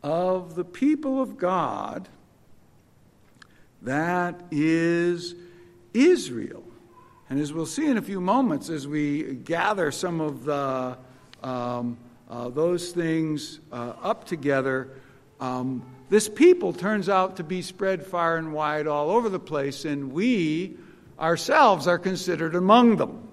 of 0.02 0.54
the 0.54 0.64
people 0.64 1.20
of 1.20 1.36
God 1.36 2.08
that 3.82 4.40
is 4.50 5.34
Israel. 5.92 6.64
And 7.28 7.38
as 7.38 7.52
we'll 7.52 7.66
see 7.66 7.86
in 7.86 7.98
a 7.98 8.02
few 8.02 8.22
moments, 8.22 8.70
as 8.70 8.88
we 8.88 9.34
gather 9.34 9.90
some 9.90 10.22
of 10.22 10.44
the, 10.44 10.96
um, 11.42 11.98
uh, 12.30 12.48
those 12.48 12.92
things 12.92 13.60
uh, 13.70 13.92
up 14.02 14.24
together, 14.24 14.88
um, 15.38 15.84
this 16.10 16.28
people 16.28 16.72
turns 16.72 17.08
out 17.08 17.36
to 17.36 17.44
be 17.44 17.62
spread 17.62 18.04
far 18.04 18.36
and 18.36 18.52
wide 18.52 18.86
all 18.86 19.10
over 19.10 19.28
the 19.28 19.38
place, 19.38 19.84
and 19.84 20.12
we 20.12 20.76
ourselves 21.18 21.86
are 21.86 21.98
considered 21.98 22.54
among 22.54 22.96
them. 22.96 23.28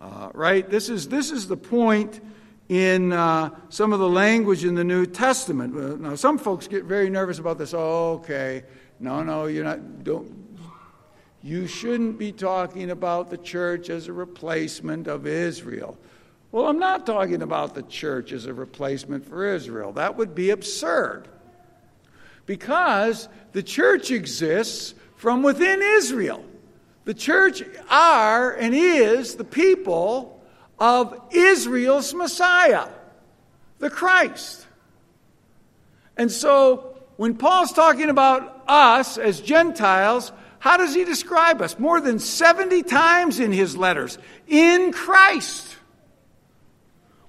Uh, 0.00 0.30
right? 0.34 0.68
This 0.68 0.88
is, 0.88 1.08
this 1.08 1.30
is 1.30 1.46
the 1.46 1.56
point 1.56 2.20
in 2.68 3.12
uh, 3.12 3.50
some 3.68 3.92
of 3.92 4.00
the 4.00 4.08
language 4.08 4.64
in 4.64 4.74
the 4.74 4.84
New 4.84 5.06
Testament. 5.06 5.76
Uh, 5.76 5.96
now, 5.96 6.14
some 6.14 6.38
folks 6.38 6.66
get 6.66 6.84
very 6.84 7.10
nervous 7.10 7.38
about 7.38 7.58
this. 7.58 7.74
Oh, 7.74 8.14
okay. 8.14 8.64
No, 8.98 9.22
no, 9.22 9.46
you're 9.46 9.64
not. 9.64 10.04
Don't. 10.04 10.42
You 11.42 11.66
shouldn't 11.66 12.18
be 12.18 12.30
talking 12.32 12.90
about 12.90 13.30
the 13.30 13.36
church 13.36 13.90
as 13.90 14.06
a 14.06 14.12
replacement 14.12 15.08
of 15.08 15.26
Israel. 15.26 15.98
Well, 16.52 16.68
I'm 16.68 16.78
not 16.78 17.04
talking 17.04 17.42
about 17.42 17.74
the 17.74 17.82
church 17.82 18.30
as 18.32 18.46
a 18.46 18.54
replacement 18.54 19.26
for 19.26 19.52
Israel. 19.52 19.92
That 19.92 20.16
would 20.16 20.34
be 20.34 20.50
absurd. 20.50 21.28
Because 22.52 23.30
the 23.52 23.62
church 23.62 24.10
exists 24.10 24.94
from 25.16 25.42
within 25.42 25.80
Israel. 25.80 26.44
The 27.06 27.14
church 27.14 27.62
are 27.88 28.52
and 28.52 28.74
is 28.74 29.36
the 29.36 29.44
people 29.44 30.38
of 30.78 31.18
Israel's 31.30 32.12
Messiah, 32.12 32.88
the 33.78 33.88
Christ. 33.88 34.66
And 36.18 36.30
so, 36.30 36.94
when 37.16 37.38
Paul's 37.38 37.72
talking 37.72 38.10
about 38.10 38.64
us 38.68 39.16
as 39.16 39.40
Gentiles, 39.40 40.30
how 40.58 40.76
does 40.76 40.94
he 40.94 41.06
describe 41.06 41.62
us? 41.62 41.78
More 41.78 42.02
than 42.02 42.18
70 42.18 42.82
times 42.82 43.40
in 43.40 43.50
his 43.52 43.78
letters. 43.78 44.18
In 44.46 44.92
Christ, 44.92 45.74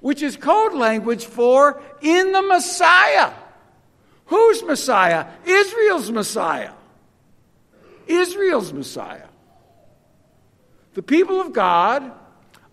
which 0.02 0.22
is 0.22 0.36
code 0.36 0.74
language 0.74 1.24
for 1.24 1.82
in 2.02 2.34
the 2.34 2.42
Messiah. 2.42 3.32
Whose 4.26 4.64
Messiah? 4.64 5.28
Israel's 5.46 6.12
Messiah. 6.12 6.72
Israel's 8.08 8.74
Messiah. 8.74 9.28
The 10.94 11.04
people 11.04 11.42
of 11.42 11.54
God 11.54 12.12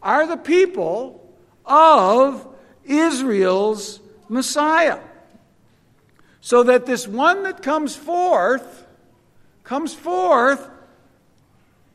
are 0.03 0.27
the 0.27 0.37
people 0.37 1.35
of 1.65 2.47
Israel's 2.85 4.01
Messiah. 4.29 5.01
So 6.41 6.63
that 6.65 6.87
this 6.87 7.07
one 7.07 7.43
that 7.43 7.63
comes 7.63 7.97
forth 7.97 8.87
comes 9.65 9.95
forth 9.95 10.69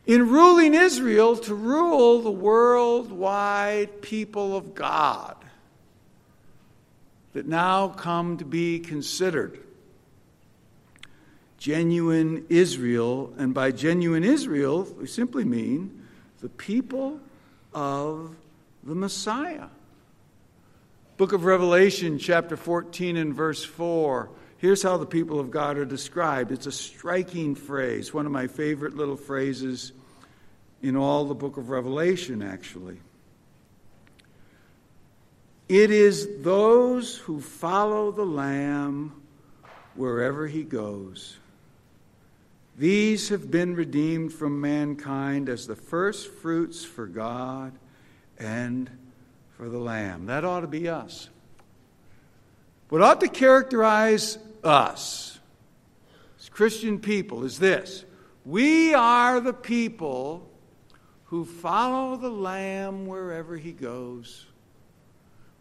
in 0.06 0.30
ruling 0.30 0.74
Israel 0.74 1.36
to 1.36 1.54
rule 1.54 2.22
the 2.22 2.32
worldwide 2.32 4.02
people 4.02 4.56
of 4.56 4.76
God 4.76 5.36
that 7.36 7.46
now 7.46 7.90
come 7.90 8.38
to 8.38 8.46
be 8.46 8.80
considered 8.80 9.60
genuine 11.58 12.46
Israel. 12.48 13.34
And 13.38 13.54
by 13.54 13.72
genuine 13.72 14.24
Israel, 14.24 14.84
we 14.98 15.06
simply 15.06 15.44
mean 15.44 16.08
the 16.40 16.48
people 16.48 17.20
of 17.74 18.34
the 18.86 18.96
Messiah. 18.96 19.68
Book 21.18 21.34
of 21.34 21.44
Revelation, 21.44 22.20
chapter 22.20 22.56
14 22.56 23.18
and 23.18 23.34
verse 23.34 23.66
4. 23.66 24.30
Here's 24.60 24.82
how 24.82 24.96
the 24.96 25.06
people 25.06 25.38
of 25.38 25.52
God 25.52 25.78
are 25.78 25.84
described. 25.84 26.54
It's 26.54 26.68
a 26.68 26.72
striking 26.72 27.54
phrase, 27.54 28.14
one 28.14 28.26
of 28.26 28.32
my 28.32 28.48
favorite 28.48 28.96
little 28.96 29.18
phrases 29.18 29.92
in 30.82 30.96
all 30.96 31.26
the 31.26 31.36
book 31.36 31.58
of 31.58 31.70
Revelation, 31.70 32.42
actually. 32.42 32.98
It 35.68 35.90
is 35.90 36.42
those 36.42 37.18
who 37.18 37.42
follow 37.42 38.12
the 38.12 38.26
Lamb 38.26 39.14
wherever 39.96 40.46
he 40.48 40.64
goes. 40.64 41.38
These 42.78 43.30
have 43.30 43.50
been 43.50 43.76
redeemed 43.76 44.34
from 44.34 44.62
mankind 44.62 45.50
as 45.50 45.66
the 45.66 45.76
first 45.76 46.28
fruits 46.28 46.84
for 46.84 47.08
God 47.08 47.74
and 48.38 48.90
for 49.58 49.70
the 49.70 49.80
Lamb. 49.80 50.26
That 50.28 50.44
ought 50.44 50.62
to 50.62 50.68
be 50.68 50.88
us. 50.88 51.30
What 52.90 53.02
ought 53.02 53.22
to 53.22 53.28
characterize 53.28 54.38
us 54.64 55.40
as 56.38 56.50
Christian 56.50 57.00
people 57.00 57.44
is 57.44 57.58
this 57.58 58.06
we 58.46 58.94
are 58.94 59.40
the 59.40 59.54
people 59.54 60.48
who 61.26 61.46
follow 61.46 62.18
the 62.18 62.30
Lamb 62.30 63.08
wherever 63.08 63.58
he 63.58 63.72
goes. 63.72 64.46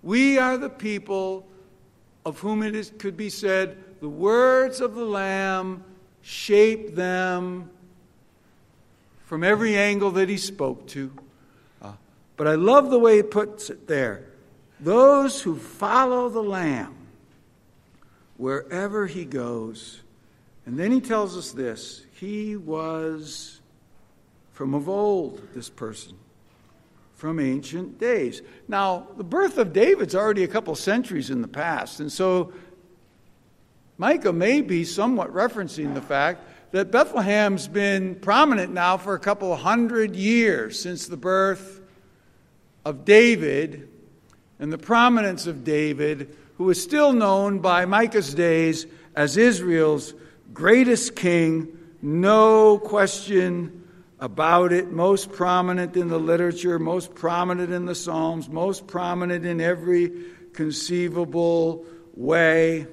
We 0.04 0.38
are 0.38 0.58
the 0.58 0.68
people 0.68 1.46
of 2.26 2.38
whom 2.38 2.62
it 2.62 2.74
is, 2.74 2.92
could 2.98 3.16
be 3.16 3.30
said, 3.30 3.78
the 4.00 4.08
words 4.08 4.82
of 4.82 4.94
the 4.94 5.04
Lamb 5.04 5.82
shape 6.20 6.94
them 6.94 7.70
from 9.24 9.42
every 9.42 9.76
angle 9.78 10.10
that 10.12 10.28
he 10.28 10.36
spoke 10.36 10.86
to. 10.88 11.10
Uh, 11.80 11.92
but 12.36 12.46
I 12.46 12.54
love 12.54 12.90
the 12.90 12.98
way 12.98 13.16
he 13.16 13.22
puts 13.22 13.70
it 13.70 13.88
there. 13.88 14.26
Those 14.78 15.40
who 15.40 15.56
follow 15.56 16.28
the 16.28 16.42
Lamb 16.42 16.94
wherever 18.36 19.06
he 19.06 19.24
goes. 19.24 20.02
And 20.66 20.78
then 20.78 20.92
he 20.92 21.00
tells 21.00 21.34
us 21.34 21.52
this 21.52 22.04
he 22.12 22.56
was 22.56 23.62
from 24.52 24.74
of 24.74 24.86
old, 24.86 25.40
this 25.54 25.70
person, 25.70 26.16
from 27.24 27.40
ancient 27.40 27.98
days. 27.98 28.42
Now, 28.68 29.06
the 29.16 29.24
birth 29.24 29.56
of 29.56 29.72
David's 29.72 30.14
already 30.14 30.44
a 30.44 30.46
couple 30.46 30.74
centuries 30.74 31.30
in 31.30 31.40
the 31.40 31.48
past, 31.48 31.98
and 31.98 32.12
so 32.12 32.52
Micah 33.96 34.30
may 34.30 34.60
be 34.60 34.84
somewhat 34.84 35.32
referencing 35.32 35.94
the 35.94 36.02
fact 36.02 36.46
that 36.72 36.90
Bethlehem's 36.90 37.66
been 37.66 38.16
prominent 38.16 38.74
now 38.74 38.98
for 38.98 39.14
a 39.14 39.18
couple 39.18 39.56
hundred 39.56 40.14
years 40.14 40.78
since 40.78 41.06
the 41.06 41.16
birth 41.16 41.80
of 42.84 43.06
David 43.06 43.88
and 44.58 44.70
the 44.70 44.76
prominence 44.76 45.46
of 45.46 45.64
David, 45.64 46.36
who 46.58 46.68
is 46.68 46.82
still 46.82 47.14
known 47.14 47.60
by 47.60 47.86
Micah's 47.86 48.34
days 48.34 48.86
as 49.16 49.38
Israel's 49.38 50.12
greatest 50.52 51.16
king, 51.16 51.74
no 52.02 52.76
question 52.76 53.83
about 54.24 54.72
it, 54.72 54.90
most 54.90 55.32
prominent 55.32 55.98
in 55.98 56.08
the 56.08 56.18
literature, 56.18 56.78
most 56.78 57.14
prominent 57.14 57.70
in 57.70 57.84
the 57.84 57.94
Psalms, 57.94 58.48
most 58.48 58.86
prominent 58.86 59.44
in 59.44 59.60
every 59.60 60.10
conceivable 60.54 61.84
way. 62.14 62.86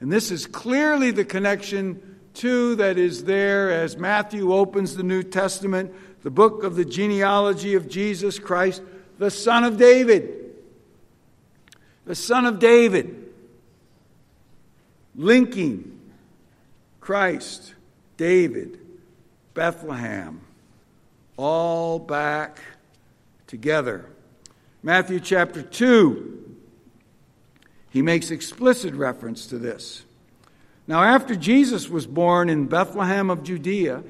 And 0.00 0.10
this 0.10 0.32
is 0.32 0.44
clearly 0.44 1.12
the 1.12 1.24
connection, 1.24 2.18
too, 2.34 2.74
that 2.76 2.98
is 2.98 3.22
there 3.22 3.70
as 3.70 3.96
Matthew 3.96 4.52
opens 4.52 4.96
the 4.96 5.04
New 5.04 5.22
Testament, 5.22 5.94
the 6.24 6.30
book 6.30 6.64
of 6.64 6.74
the 6.74 6.84
genealogy 6.84 7.74
of 7.74 7.88
Jesus 7.88 8.40
Christ, 8.40 8.82
the 9.18 9.30
son 9.30 9.62
of 9.62 9.76
David. 9.76 10.56
The 12.06 12.16
son 12.16 12.44
of 12.44 12.58
David. 12.58 13.32
Linking 15.14 16.00
Christ, 17.00 17.74
David, 18.16 18.80
Bethlehem, 19.54 20.40
all 21.42 21.98
back 21.98 22.60
together. 23.46 24.06
Matthew 24.82 25.18
chapter 25.18 25.62
2 25.62 26.42
he 27.90 28.00
makes 28.00 28.30
explicit 28.30 28.94
reference 28.94 29.46
to 29.48 29.58
this. 29.58 30.04
Now, 30.86 31.02
after 31.02 31.36
Jesus 31.36 31.90
was 31.90 32.06
born 32.06 32.48
in 32.48 32.66
Bethlehem 32.66 33.28
of 33.28 33.42
Judea, 33.42 34.02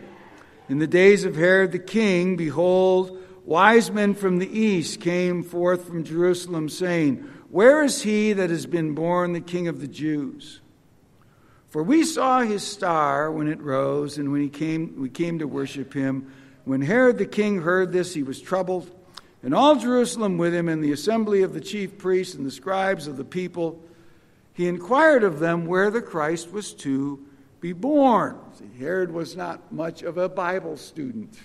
in 0.68 0.78
the 0.78 0.86
days 0.86 1.24
of 1.24 1.34
Herod 1.34 1.72
the 1.72 1.80
king, 1.80 2.36
behold, 2.36 3.18
wise 3.44 3.90
men 3.90 4.14
from 4.14 4.38
the 4.38 4.48
east 4.48 5.00
came 5.00 5.42
forth 5.42 5.84
from 5.84 6.04
Jerusalem, 6.04 6.68
saying, 6.68 7.28
Where 7.50 7.82
is 7.82 8.02
he 8.02 8.32
that 8.34 8.50
has 8.50 8.66
been 8.66 8.94
born 8.94 9.32
the 9.32 9.40
king 9.40 9.66
of 9.66 9.80
the 9.80 9.88
Jews? 9.88 10.60
For 11.68 11.82
we 11.82 12.04
saw 12.04 12.40
his 12.42 12.62
star 12.62 13.32
when 13.32 13.48
it 13.48 13.60
rose, 13.60 14.16
and 14.16 14.30
when 14.30 14.42
he 14.42 14.48
came, 14.48 14.94
we 15.00 15.08
came 15.08 15.40
to 15.40 15.48
worship 15.48 15.92
him. 15.92 16.32
When 16.64 16.82
Herod 16.82 17.18
the 17.18 17.26
king 17.26 17.62
heard 17.62 17.92
this, 17.92 18.14
he 18.14 18.22
was 18.22 18.40
troubled 18.40 18.90
and 19.42 19.54
all 19.54 19.74
Jerusalem 19.76 20.38
with 20.38 20.54
him, 20.54 20.68
and 20.68 20.82
the 20.82 20.92
assembly 20.92 21.42
of 21.42 21.52
the 21.52 21.60
chief 21.60 21.98
priests 21.98 22.34
and 22.34 22.46
the 22.46 22.50
scribes 22.50 23.08
of 23.08 23.16
the 23.16 23.24
people. 23.24 23.82
He 24.54 24.68
inquired 24.68 25.24
of 25.24 25.40
them 25.40 25.66
where 25.66 25.90
the 25.90 26.02
Christ 26.02 26.52
was 26.52 26.72
to 26.74 27.24
be 27.60 27.72
born. 27.72 28.38
See, 28.58 28.70
Herod 28.78 29.10
was 29.10 29.36
not 29.36 29.72
much 29.72 30.02
of 30.02 30.16
a 30.16 30.28
Bible 30.28 30.76
student. 30.76 31.36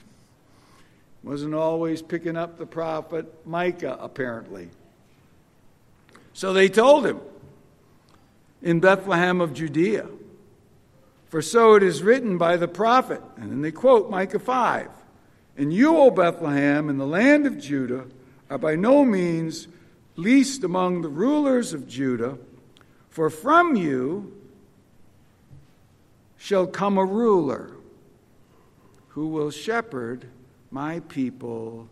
Wasn't 1.23 1.55
always 1.55 2.01
picking 2.01 2.37
up 2.37 2.57
the 2.57 2.65
prophet 2.67 3.45
Micah, 3.45 3.97
apparently. 3.99 4.69
So 6.33 6.53
they 6.53 6.69
told 6.69 7.05
him 7.05 7.19
in 8.61 8.79
Bethlehem 8.79 9.41
of 9.41 9.53
Judea. 9.53 10.07
For 11.25 11.41
so 11.41 11.75
it 11.75 11.83
is 11.83 12.03
written 12.03 12.37
by 12.37 12.57
the 12.57 12.67
prophet. 12.67 13.21
And 13.37 13.51
then 13.51 13.61
they 13.61 13.71
quote 13.71 14.09
Micah 14.09 14.39
5. 14.39 14.89
And 15.57 15.73
you, 15.73 15.97
O 15.97 16.11
Bethlehem, 16.11 16.89
in 16.89 16.97
the 16.97 17.07
land 17.07 17.47
of 17.47 17.57
Judah, 17.59 18.05
are 18.49 18.59
by 18.59 18.75
no 18.75 19.03
means 19.03 19.67
least 20.15 20.63
among 20.63 21.01
the 21.01 21.09
rulers 21.09 21.73
of 21.73 21.87
Judah, 21.87 22.37
for 23.09 23.29
from 23.29 23.75
you 23.75 24.33
shall 26.37 26.67
come 26.67 26.97
a 26.97 27.05
ruler 27.05 27.71
who 29.09 29.27
will 29.29 29.49
shepherd 29.49 30.27
my 30.69 30.99
people 31.01 31.89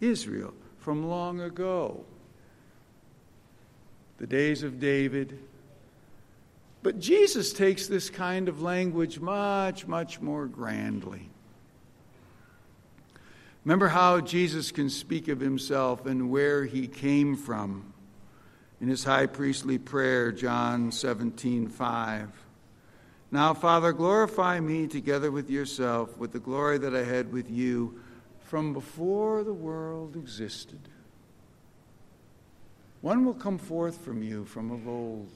Israel 0.00 0.52
from 0.78 1.08
long 1.08 1.40
ago. 1.40 2.04
The 4.18 4.26
days 4.26 4.62
of 4.62 4.78
David. 4.78 5.38
But 6.82 6.98
Jesus 6.98 7.52
takes 7.52 7.86
this 7.86 8.10
kind 8.10 8.48
of 8.48 8.60
language 8.60 9.20
much, 9.20 9.86
much 9.86 10.20
more 10.20 10.46
grandly. 10.46 11.27
Remember 13.68 13.88
how 13.88 14.22
Jesus 14.22 14.72
can 14.72 14.88
speak 14.88 15.28
of 15.28 15.40
himself 15.40 16.06
and 16.06 16.30
where 16.30 16.64
he 16.64 16.86
came 16.86 17.36
from 17.36 17.92
in 18.80 18.88
his 18.88 19.04
high 19.04 19.26
priestly 19.26 19.76
prayer, 19.76 20.32
John 20.32 20.90
17 20.90 21.68
5. 21.68 22.30
Now, 23.30 23.52
Father, 23.52 23.92
glorify 23.92 24.58
me 24.58 24.86
together 24.86 25.30
with 25.30 25.50
yourself 25.50 26.16
with 26.16 26.32
the 26.32 26.38
glory 26.38 26.78
that 26.78 26.96
I 26.96 27.04
had 27.04 27.30
with 27.30 27.50
you 27.50 28.00
from 28.40 28.72
before 28.72 29.44
the 29.44 29.52
world 29.52 30.16
existed. 30.16 30.80
One 33.02 33.26
will 33.26 33.34
come 33.34 33.58
forth 33.58 33.98
from 33.98 34.22
you 34.22 34.46
from 34.46 34.70
of 34.70 34.88
old. 34.88 35.28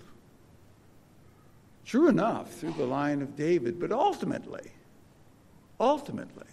True 1.85 2.09
enough, 2.09 2.51
through 2.55 2.77
the 2.79 2.87
line 2.87 3.21
of 3.21 3.37
David, 3.37 3.79
but 3.79 3.93
ultimately, 3.93 4.73
ultimately, 5.79 6.47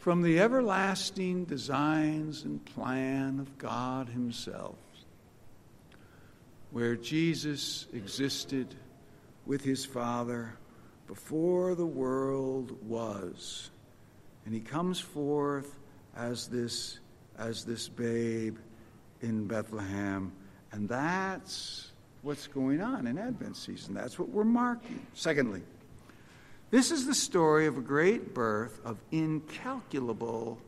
from 0.00 0.22
the 0.22 0.40
everlasting 0.40 1.44
designs 1.44 2.44
and 2.44 2.64
plan 2.64 3.38
of 3.38 3.58
God 3.58 4.08
Himself, 4.08 4.78
where 6.70 6.96
Jesus 6.96 7.86
existed 7.92 8.74
with 9.44 9.62
His 9.62 9.84
Father 9.84 10.54
before 11.06 11.74
the 11.74 11.84
world 11.84 12.82
was. 12.82 13.68
And 14.46 14.54
He 14.54 14.60
comes 14.60 14.98
forth 14.98 15.76
as 16.16 16.48
this, 16.48 16.98
as 17.38 17.66
this 17.66 17.86
babe 17.86 18.56
in 19.20 19.46
Bethlehem. 19.46 20.32
And 20.72 20.88
that's 20.88 21.92
what's 22.22 22.46
going 22.46 22.80
on 22.80 23.06
in 23.06 23.18
Advent 23.18 23.54
season. 23.54 23.92
That's 23.92 24.18
what 24.18 24.30
we're 24.30 24.44
marking. 24.44 25.04
Secondly, 25.12 25.60
this 26.70 26.90
is 26.90 27.06
the 27.06 27.14
story 27.14 27.66
of 27.66 27.78
a 27.78 27.82
great 27.82 28.34
birth 28.34 28.80
of 28.84 28.98
incalculable 29.10 30.58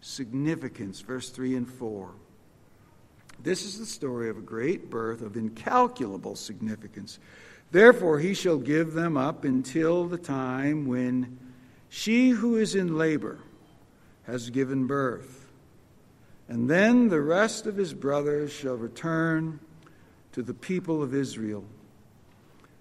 significance, 0.00 1.00
verse 1.00 1.30
3 1.30 1.56
and 1.56 1.68
4. 1.68 2.10
This 3.42 3.64
is 3.64 3.78
the 3.78 3.86
story 3.86 4.28
of 4.28 4.38
a 4.38 4.42
great 4.42 4.88
birth 4.88 5.20
of 5.20 5.36
incalculable 5.36 6.36
significance. 6.36 7.18
Therefore, 7.70 8.18
he 8.18 8.34
shall 8.34 8.58
give 8.58 8.92
them 8.92 9.16
up 9.16 9.44
until 9.44 10.06
the 10.06 10.18
time 10.18 10.86
when 10.86 11.38
she 11.88 12.30
who 12.30 12.56
is 12.56 12.74
in 12.74 12.96
labor 12.96 13.38
has 14.24 14.50
given 14.50 14.86
birth. 14.86 15.50
And 16.48 16.68
then 16.68 17.08
the 17.08 17.20
rest 17.20 17.66
of 17.66 17.76
his 17.76 17.94
brothers 17.94 18.52
shall 18.52 18.76
return 18.76 19.58
to 20.32 20.42
the 20.42 20.54
people 20.54 21.02
of 21.02 21.14
Israel. 21.14 21.64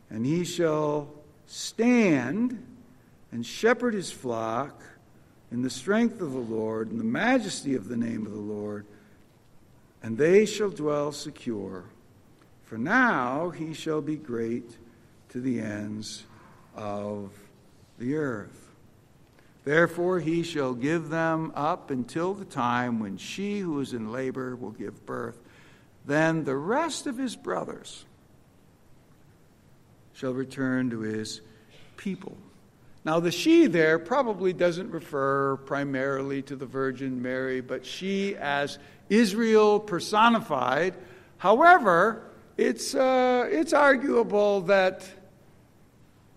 And 0.09 0.25
he 0.25 0.43
shall 0.43 1.09
stand 1.51 2.65
and 3.31 3.45
shepherd 3.45 3.93
his 3.93 4.09
flock 4.09 4.81
in 5.51 5.61
the 5.61 5.69
strength 5.69 6.21
of 6.21 6.31
the 6.31 6.39
Lord, 6.39 6.89
in 6.89 6.97
the 6.97 7.03
majesty 7.03 7.75
of 7.75 7.89
the 7.89 7.97
name 7.97 8.25
of 8.25 8.31
the 8.31 8.39
Lord, 8.39 8.85
and 10.01 10.17
they 10.17 10.45
shall 10.45 10.69
dwell 10.69 11.11
secure. 11.11 11.83
For 12.63 12.77
now 12.77 13.49
he 13.49 13.73
shall 13.73 14.01
be 14.01 14.15
great 14.15 14.77
to 15.29 15.41
the 15.41 15.59
ends 15.59 16.23
of 16.73 17.33
the 17.99 18.15
earth. 18.15 18.69
Therefore 19.65 20.21
he 20.21 20.43
shall 20.43 20.73
give 20.73 21.09
them 21.09 21.51
up 21.53 21.91
until 21.91 22.33
the 22.33 22.45
time 22.45 22.99
when 22.99 23.17
she 23.17 23.59
who 23.59 23.79
is 23.81 23.91
in 23.91 24.11
labor 24.11 24.55
will 24.55 24.71
give 24.71 25.05
birth. 25.05 25.37
Then 26.05 26.45
the 26.45 26.55
rest 26.55 27.07
of 27.07 27.17
his 27.17 27.35
brothers 27.35 28.05
shall 30.21 30.33
return 30.35 30.91
to 30.91 30.99
his 30.99 31.41
people. 31.97 32.37
Now, 33.03 33.19
the 33.19 33.31
she 33.31 33.65
there 33.65 33.97
probably 33.97 34.53
doesn't 34.53 34.91
refer 34.91 35.57
primarily 35.57 36.43
to 36.43 36.55
the 36.55 36.67
Virgin 36.67 37.19
Mary, 37.19 37.59
but 37.59 37.83
she 37.83 38.35
as 38.35 38.77
Israel 39.09 39.79
personified. 39.79 40.93
However, 41.39 42.21
it's, 42.55 42.93
uh, 42.93 43.49
it's 43.51 43.73
arguable 43.73 44.61
that 44.61 45.09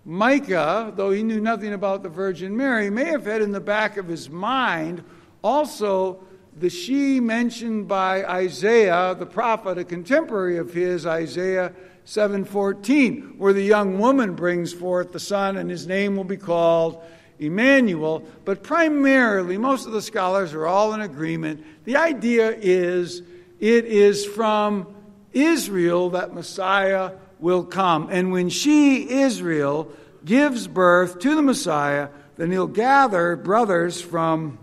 Micah, 0.06 0.90
though 0.96 1.10
he 1.10 1.22
knew 1.22 1.42
nothing 1.42 1.74
about 1.74 2.02
the 2.02 2.08
Virgin 2.08 2.56
Mary, 2.56 2.88
may 2.88 3.04
have 3.04 3.26
had 3.26 3.42
in 3.42 3.52
the 3.52 3.60
back 3.60 3.98
of 3.98 4.08
his 4.08 4.30
mind 4.30 5.04
also 5.42 6.24
the 6.56 6.70
she 6.70 7.20
mentioned 7.20 7.86
by 7.86 8.24
Isaiah, 8.24 9.14
the 9.18 9.26
prophet, 9.26 9.76
a 9.76 9.84
contemporary 9.84 10.56
of 10.56 10.72
his, 10.72 11.04
Isaiah 11.04 11.74
7:14, 12.04 13.34
where 13.38 13.52
the 13.52 13.62
young 13.62 13.98
woman 13.98 14.34
brings 14.34 14.72
forth 14.72 15.12
the 15.12 15.20
son 15.20 15.56
and 15.56 15.70
his 15.70 15.86
name 15.86 16.16
will 16.16 16.24
be 16.24 16.36
called 16.36 17.02
Emmanuel, 17.38 18.22
but 18.44 18.62
primarily 18.62 19.58
most 19.58 19.86
of 19.86 19.92
the 19.92 20.02
scholars 20.02 20.54
are 20.54 20.66
all 20.66 20.92
in 20.92 21.00
agreement. 21.00 21.64
The 21.84 21.96
idea 21.96 22.54
is 22.56 23.22
it 23.58 23.86
is 23.86 24.24
from 24.24 24.86
Israel 25.32 26.10
that 26.10 26.34
Messiah 26.34 27.12
will 27.40 27.64
come. 27.64 28.08
And 28.10 28.30
when 28.32 28.48
she, 28.48 29.08
Israel, 29.08 29.90
gives 30.24 30.68
birth 30.68 31.18
to 31.20 31.34
the 31.34 31.42
Messiah, 31.42 32.08
then 32.36 32.50
he'll 32.50 32.66
gather 32.66 33.36
brothers 33.36 34.00
from 34.00 34.58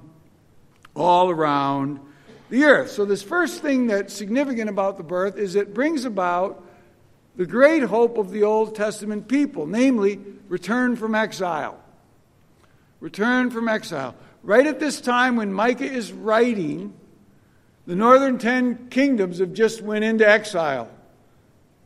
all 0.96 1.30
around 1.30 2.00
the 2.50 2.66
earth. 2.66 2.92
So, 2.92 3.06
this 3.06 3.24
first 3.24 3.62
thing 3.62 3.88
that's 3.88 4.14
significant 4.14 4.70
about 4.70 4.98
the 4.98 5.04
birth 5.04 5.38
is 5.38 5.56
it 5.56 5.74
brings 5.74 6.06
about 6.06 6.66
the 7.36 7.46
great 7.46 7.84
hope 7.84 8.18
of 8.18 8.32
the 8.32 8.44
Old 8.44 8.76
Testament 8.76 9.28
people, 9.28 9.66
namely, 9.66 10.20
return 10.48 10.96
from 10.96 11.16
exile. 11.16 11.80
Return 13.00 13.50
from 13.50 13.68
exile. 13.68 14.16
Right 14.44 14.66
at 14.68 14.80
this 14.80 15.02
time 15.02 15.36
when 15.36 15.54
Micah 15.54 15.92
is 15.92 16.12
writing, 16.12 16.94
the 17.88 17.96
northern 17.96 18.38
ten 18.38 18.90
kingdoms 18.90 19.40
have 19.40 19.54
just 19.54 19.82
went 19.82 20.04
into 20.04 20.28
exile. 20.28 20.90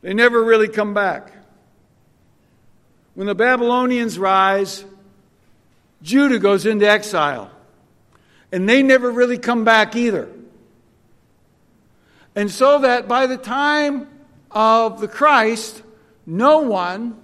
They 0.02 0.14
never 0.14 0.42
really 0.42 0.68
come 0.68 0.94
back. 0.94 1.32
When 3.14 3.26
the 3.26 3.34
Babylonians 3.34 4.18
rise, 4.18 4.84
Judah 6.02 6.38
goes 6.38 6.66
into 6.66 6.88
exile. 6.88 7.50
And 8.52 8.68
they 8.68 8.82
never 8.82 9.10
really 9.10 9.38
come 9.38 9.64
back 9.64 9.96
either. 9.96 10.28
And 12.34 12.50
so 12.50 12.80
that 12.80 13.08
by 13.08 13.26
the 13.26 13.36
time 13.36 14.06
of 14.56 15.02
the 15.02 15.08
Christ, 15.08 15.82
no 16.24 16.60
one 16.60 17.14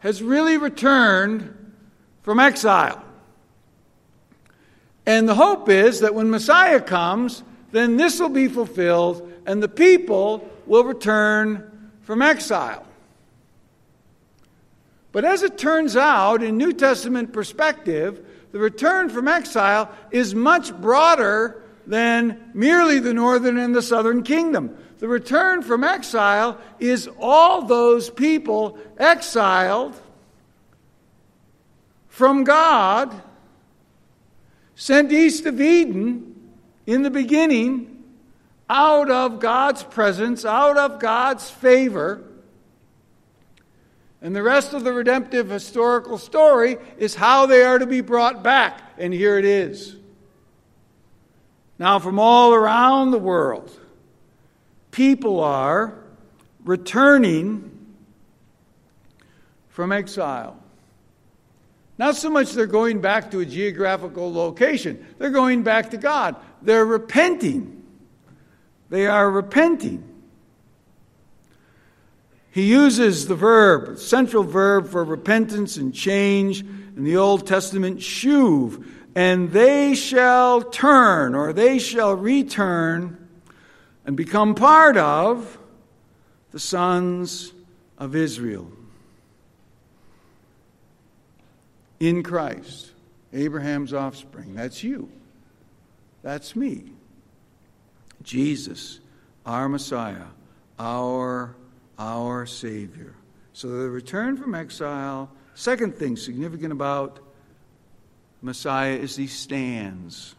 has 0.00 0.20
really 0.20 0.56
returned 0.56 1.72
from 2.22 2.40
exile. 2.40 3.04
And 5.06 5.28
the 5.28 5.36
hope 5.36 5.68
is 5.68 6.00
that 6.00 6.12
when 6.12 6.28
Messiah 6.28 6.80
comes, 6.80 7.44
then 7.70 7.96
this 7.98 8.18
will 8.18 8.30
be 8.30 8.48
fulfilled 8.48 9.32
and 9.46 9.62
the 9.62 9.68
people 9.68 10.50
will 10.66 10.82
return 10.82 11.92
from 12.00 12.20
exile. 12.20 12.84
But 15.12 15.24
as 15.24 15.44
it 15.44 15.56
turns 15.56 15.96
out, 15.96 16.42
in 16.42 16.56
New 16.56 16.72
Testament 16.72 17.32
perspective, 17.32 18.26
the 18.50 18.58
return 18.58 19.08
from 19.08 19.28
exile 19.28 19.88
is 20.10 20.34
much 20.34 20.74
broader 20.74 21.62
than 21.86 22.50
merely 22.54 22.98
the 22.98 23.14
northern 23.14 23.56
and 23.56 23.72
the 23.72 23.82
southern 23.82 24.24
kingdom. 24.24 24.76
The 25.02 25.08
return 25.08 25.62
from 25.62 25.82
exile 25.82 26.58
is 26.78 27.10
all 27.18 27.62
those 27.62 28.08
people 28.08 28.78
exiled 28.96 30.00
from 32.06 32.44
God, 32.44 33.20
sent 34.76 35.10
east 35.10 35.44
of 35.44 35.60
Eden 35.60 36.52
in 36.86 37.02
the 37.02 37.10
beginning, 37.10 38.04
out 38.70 39.10
of 39.10 39.40
God's 39.40 39.82
presence, 39.82 40.44
out 40.44 40.78
of 40.78 41.00
God's 41.00 41.50
favor. 41.50 42.22
And 44.20 44.36
the 44.36 44.42
rest 44.44 44.72
of 44.72 44.84
the 44.84 44.92
redemptive 44.92 45.50
historical 45.50 46.16
story 46.16 46.76
is 46.96 47.16
how 47.16 47.46
they 47.46 47.64
are 47.64 47.80
to 47.80 47.86
be 47.86 48.02
brought 48.02 48.44
back. 48.44 48.80
And 48.98 49.12
here 49.12 49.36
it 49.36 49.44
is. 49.44 49.96
Now, 51.76 51.98
from 51.98 52.20
all 52.20 52.54
around 52.54 53.10
the 53.10 53.18
world, 53.18 53.76
people 54.92 55.40
are 55.40 55.98
returning 56.64 57.68
from 59.70 59.90
exile. 59.90 60.56
Not 61.98 62.14
so 62.14 62.30
much 62.30 62.52
they're 62.52 62.66
going 62.66 63.00
back 63.00 63.30
to 63.32 63.40
a 63.40 63.46
geographical 63.46 64.32
location, 64.32 65.04
they're 65.18 65.30
going 65.30 65.64
back 65.64 65.90
to 65.90 65.96
God. 65.96 66.36
They're 66.62 66.86
repenting. 66.86 67.82
They 68.88 69.06
are 69.06 69.28
repenting. 69.28 70.08
He 72.52 72.68
uses 72.68 73.26
the 73.26 73.34
verb, 73.34 73.98
central 73.98 74.44
verb 74.44 74.88
for 74.88 75.02
repentance 75.02 75.78
and 75.78 75.94
change 75.94 76.60
in 76.60 77.02
the 77.02 77.16
Old 77.16 77.46
Testament, 77.46 78.00
shuv, 78.00 78.86
and 79.14 79.50
they 79.50 79.94
shall 79.94 80.60
turn 80.60 81.34
or 81.34 81.52
they 81.54 81.78
shall 81.78 82.14
return 82.14 83.21
and 84.04 84.16
become 84.16 84.54
part 84.54 84.96
of 84.96 85.58
the 86.50 86.58
sons 86.58 87.52
of 87.98 88.14
Israel. 88.16 88.70
In 92.00 92.22
Christ, 92.22 92.92
Abraham's 93.32 93.94
offspring. 93.94 94.54
That's 94.54 94.82
you. 94.82 95.08
That's 96.22 96.56
me. 96.56 96.92
Jesus, 98.22 99.00
our 99.46 99.68
Messiah, 99.68 100.26
our, 100.78 101.54
our 101.98 102.46
Savior. 102.46 103.14
So 103.52 103.68
the 103.68 103.90
return 103.90 104.36
from 104.36 104.54
exile, 104.54 105.30
second 105.54 105.96
thing 105.96 106.16
significant 106.16 106.72
about 106.72 107.18
Messiah 108.40 108.94
is 108.94 109.16
he 109.16 109.26
stands. 109.26 110.34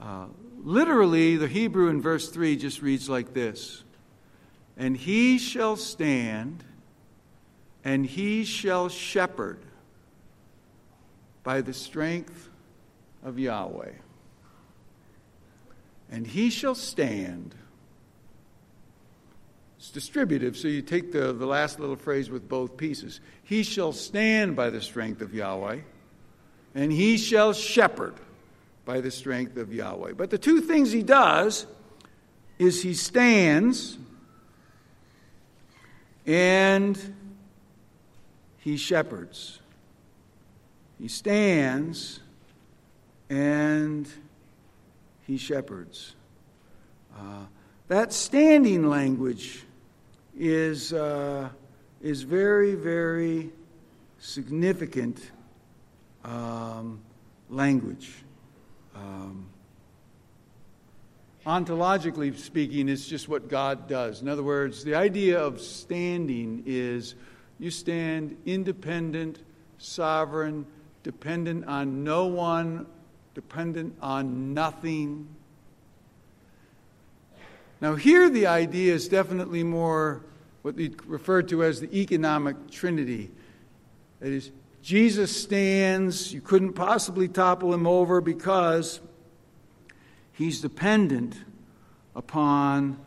Uh, 0.00 0.26
literally, 0.64 1.36
the 1.36 1.46
Hebrew 1.46 1.88
in 1.88 2.00
verse 2.00 2.28
3 2.28 2.56
just 2.56 2.82
reads 2.82 3.08
like 3.08 3.32
this 3.32 3.84
And 4.76 4.96
he 4.96 5.38
shall 5.38 5.76
stand, 5.76 6.64
and 7.84 8.04
he 8.04 8.44
shall 8.44 8.88
shepherd 8.88 9.60
by 11.44 11.60
the 11.60 11.74
strength 11.74 12.48
of 13.22 13.38
Yahweh. 13.38 13.92
And 16.10 16.26
he 16.26 16.50
shall 16.50 16.74
stand. 16.74 17.54
It's 19.78 19.90
distributive, 19.90 20.56
so 20.56 20.68
you 20.68 20.80
take 20.80 21.12
the, 21.12 21.32
the 21.32 21.46
last 21.46 21.78
little 21.78 21.96
phrase 21.96 22.30
with 22.30 22.48
both 22.48 22.76
pieces. 22.76 23.20
He 23.42 23.62
shall 23.62 23.92
stand 23.92 24.56
by 24.56 24.70
the 24.70 24.80
strength 24.80 25.20
of 25.20 25.34
Yahweh, 25.34 25.80
and 26.74 26.90
he 26.90 27.18
shall 27.18 27.52
shepherd 27.52 28.14
by 28.84 29.00
the 29.00 29.10
strength 29.10 29.56
of 29.56 29.72
Yahweh. 29.72 30.12
But 30.12 30.30
the 30.30 30.38
two 30.38 30.60
things 30.60 30.92
he 30.92 31.02
does 31.02 31.66
is 32.58 32.82
he 32.82 32.94
stands 32.94 33.98
and 36.26 36.98
he 38.58 38.76
shepherds. 38.76 39.60
He 40.98 41.08
stands 41.08 42.20
and 43.28 44.08
he 45.26 45.36
shepherds. 45.36 46.14
Uh, 47.16 47.44
that 47.88 48.12
standing 48.12 48.88
language 48.88 49.64
is, 50.36 50.92
uh, 50.92 51.48
is 52.02 52.22
very, 52.22 52.74
very 52.74 53.50
significant 54.18 55.30
um, 56.24 57.00
language. 57.50 58.23
Um, 58.94 59.46
ontologically 61.46 62.36
speaking, 62.36 62.88
it's 62.88 63.06
just 63.06 63.28
what 63.28 63.48
God 63.48 63.88
does. 63.88 64.22
In 64.22 64.28
other 64.28 64.42
words, 64.42 64.84
the 64.84 64.94
idea 64.94 65.38
of 65.38 65.60
standing 65.60 66.62
is 66.66 67.14
you 67.58 67.70
stand 67.70 68.36
independent, 68.46 69.40
sovereign, 69.78 70.66
dependent 71.02 71.66
on 71.66 72.02
no 72.04 72.26
one, 72.26 72.86
dependent 73.34 73.96
on 74.00 74.54
nothing. 74.54 75.28
Now, 77.80 77.94
here 77.94 78.30
the 78.30 78.46
idea 78.46 78.94
is 78.94 79.08
definitely 79.08 79.62
more 79.62 80.22
what 80.62 80.76
we 80.76 80.94
refer 81.06 81.42
to 81.42 81.62
as 81.62 81.80
the 81.80 81.94
economic 81.94 82.70
trinity. 82.70 83.30
That 84.20 84.32
is, 84.32 84.50
Jesus 84.84 85.34
stands, 85.34 86.30
you 86.30 86.42
couldn't 86.42 86.74
possibly 86.74 87.26
topple 87.26 87.72
him 87.72 87.86
over 87.86 88.20
because 88.20 89.00
he's 90.32 90.60
dependent 90.60 91.34
upon 92.14 92.98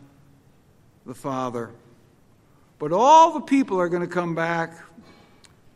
the 1.05 1.13
Father. 1.13 1.69
But 2.79 2.91
all 2.91 3.33
the 3.33 3.41
people 3.41 3.79
are 3.79 3.89
going 3.89 4.01
to 4.01 4.07
come 4.07 4.33
back 4.33 4.73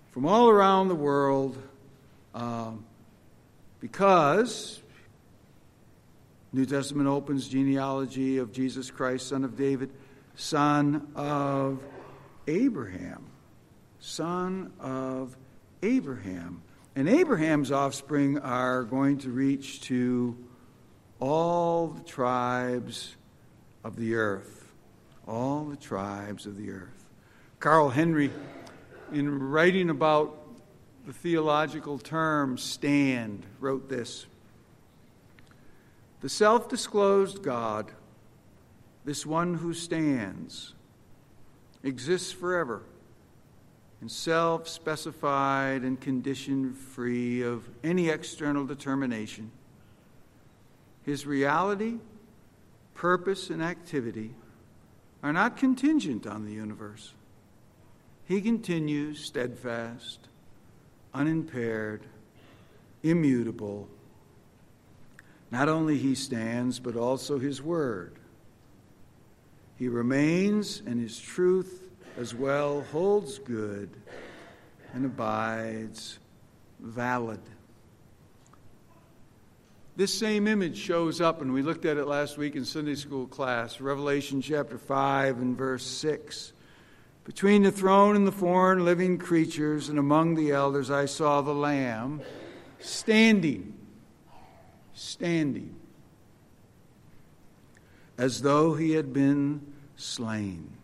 from 0.09 0.25
all 0.25 0.49
around 0.49 0.87
the 0.87 0.95
world 0.95 1.55
um, 2.33 2.83
because 3.79 4.81
New 6.51 6.65
Testament 6.65 7.09
opens 7.09 7.47
genealogy 7.47 8.39
of 8.39 8.51
Jesus 8.51 8.89
Christ, 8.89 9.27
son 9.27 9.43
of 9.43 9.55
David, 9.55 9.91
son 10.33 11.11
of 11.15 11.79
Abraham. 12.47 13.27
Son 14.03 14.73
of 14.79 15.35
Abraham. 15.83 16.61
And 16.95 17.07
Abraham's 17.07 17.71
offspring 17.71 18.37
are 18.39 18.83
going 18.83 19.19
to 19.19 19.29
reach 19.29 19.81
to 19.83 20.37
all 21.19 21.87
the 21.87 22.03
tribes 22.03 23.15
of 23.83 23.95
the 23.95 24.15
earth. 24.15 24.71
All 25.27 25.65
the 25.65 25.77
tribes 25.77 26.45
of 26.45 26.57
the 26.57 26.71
earth. 26.71 27.05
Carl 27.59 27.89
Henry, 27.89 28.31
in 29.13 29.39
writing 29.39 29.89
about 29.89 30.37
the 31.05 31.13
theological 31.13 31.97
term 31.99 32.57
stand, 32.57 33.45
wrote 33.59 33.87
this 33.87 34.25
The 36.21 36.29
self 36.29 36.67
disclosed 36.67 37.43
God, 37.43 37.91
this 39.05 39.25
one 39.25 39.53
who 39.53 39.73
stands, 39.73 40.73
exists 41.83 42.31
forever 42.31 42.81
and 44.01 44.11
self 44.11 44.67
specified 44.67 45.83
and 45.83 46.01
condition 46.01 46.73
free 46.73 47.43
of 47.43 47.69
any 47.83 48.09
external 48.09 48.65
determination. 48.65 49.51
His 51.03 51.25
reality, 51.25 51.99
purpose, 52.95 53.51
and 53.51 53.61
activity 53.61 54.33
are 55.23 55.31
not 55.31 55.55
contingent 55.55 56.25
on 56.25 56.45
the 56.45 56.51
universe. 56.51 57.13
He 58.25 58.41
continues 58.41 59.23
steadfast, 59.23 60.27
unimpaired, 61.13 62.01
immutable. 63.03 63.87
Not 65.51 65.69
only 65.69 65.97
he 65.97 66.15
stands, 66.15 66.79
but 66.79 66.95
also 66.95 67.37
his 67.37 67.61
word. 67.61 68.15
He 69.77 69.89
remains, 69.89 70.81
and 70.85 70.99
his 70.99 71.19
truth 71.19 71.90
as 72.17 72.35
well 72.35 72.81
holds 72.91 73.39
good 73.39 73.89
and 74.93 75.05
abides 75.05 76.19
valid. 76.79 77.39
This 79.95 80.13
same 80.13 80.47
image 80.47 80.77
shows 80.77 81.21
up, 81.21 81.41
and 81.41 81.53
we 81.53 81.61
looked 81.61 81.85
at 81.85 81.97
it 81.97 82.05
last 82.05 82.37
week 82.37 82.55
in 82.55 82.65
Sunday 82.65 82.95
school 82.95 83.27
class, 83.27 83.81
Revelation 83.81 84.41
chapter 84.41 84.77
5 84.77 85.37
and 85.37 85.57
verse 85.57 85.85
6. 85.85 86.53
Between 87.23 87.63
the 87.63 87.71
throne 87.71 88.15
and 88.15 88.25
the 88.25 88.31
four 88.31 88.79
living 88.79 89.17
creatures 89.17 89.89
and 89.89 89.99
among 89.99 90.35
the 90.35 90.51
elders, 90.51 90.89
I 90.89 91.05
saw 91.05 91.41
the 91.41 91.53
Lamb 91.53 92.21
standing, 92.79 93.73
standing, 94.93 95.75
as 98.17 98.41
though 98.41 98.73
he 98.73 98.91
had 98.93 99.13
been 99.13 99.61
slain. 99.97 100.80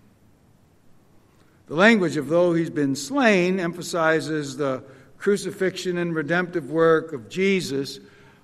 The 1.67 1.75
language 1.75 2.15
of 2.15 2.29
though 2.29 2.53
he's 2.53 2.69
been 2.69 2.95
slain 2.95 3.59
emphasizes 3.59 4.55
the 4.55 4.83
crucifixion 5.17 5.97
and 5.97 6.15
redemptive 6.15 6.71
work 6.71 7.11
of 7.11 7.27
Jesus. 7.27 7.99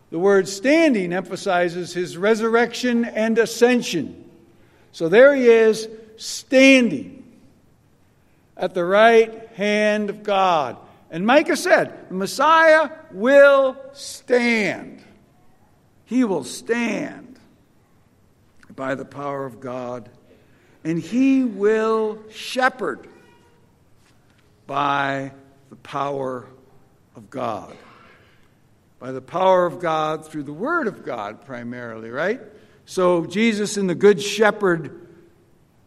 The 0.10 0.20
word 0.20 0.48
standing 0.48 1.14
emphasizes 1.14 1.94
his 1.94 2.18
resurrection 2.18 3.06
and 3.06 3.38
ascension. 3.38 4.30
So 4.92 5.08
there 5.08 5.34
he 5.34 5.48
is, 5.48 5.88
standing 6.18 7.24
at 8.58 8.74
the 8.74 8.84
right 8.84 9.50
hand 9.56 10.10
of 10.10 10.24
God. 10.24 10.78
And 11.10 11.26
Micah 11.26 11.56
said, 11.56 12.10
the 12.10 12.16
Messiah 12.16 12.90
will 13.12 13.78
stand. 13.94 15.02
He 16.06 16.24
will 16.26 16.44
stand 16.44 17.40
by 18.76 18.96
the 18.96 19.06
power 19.06 19.46
of 19.46 19.60
God, 19.60 20.10
and 20.84 21.00
he 21.00 21.44
will 21.44 22.20
shepherd 22.30 23.08
by 24.68 25.32
the 25.70 25.76
power 25.76 26.48
of 27.16 27.30
God. 27.30 27.76
By 29.00 29.12
the 29.12 29.22
power 29.22 29.66
of 29.66 29.80
God 29.80 30.26
through 30.26 30.44
the 30.44 30.54
Word 30.54 30.88
of 30.88 31.04
God, 31.04 31.46
primarily, 31.46 32.10
right? 32.10 32.42
So, 32.86 33.26
Jesus 33.26 33.78
in 33.78 33.88
the 33.88 33.96
Good 33.96 34.22
Shepherd 34.22 35.08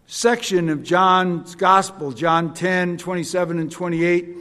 section 0.06 0.68
of 0.68 0.82
John's 0.82 1.54
Gospel, 1.54 2.12
John 2.12 2.54
10, 2.54 2.98
27 2.98 3.58
and 3.58 3.70
28, 3.70 4.36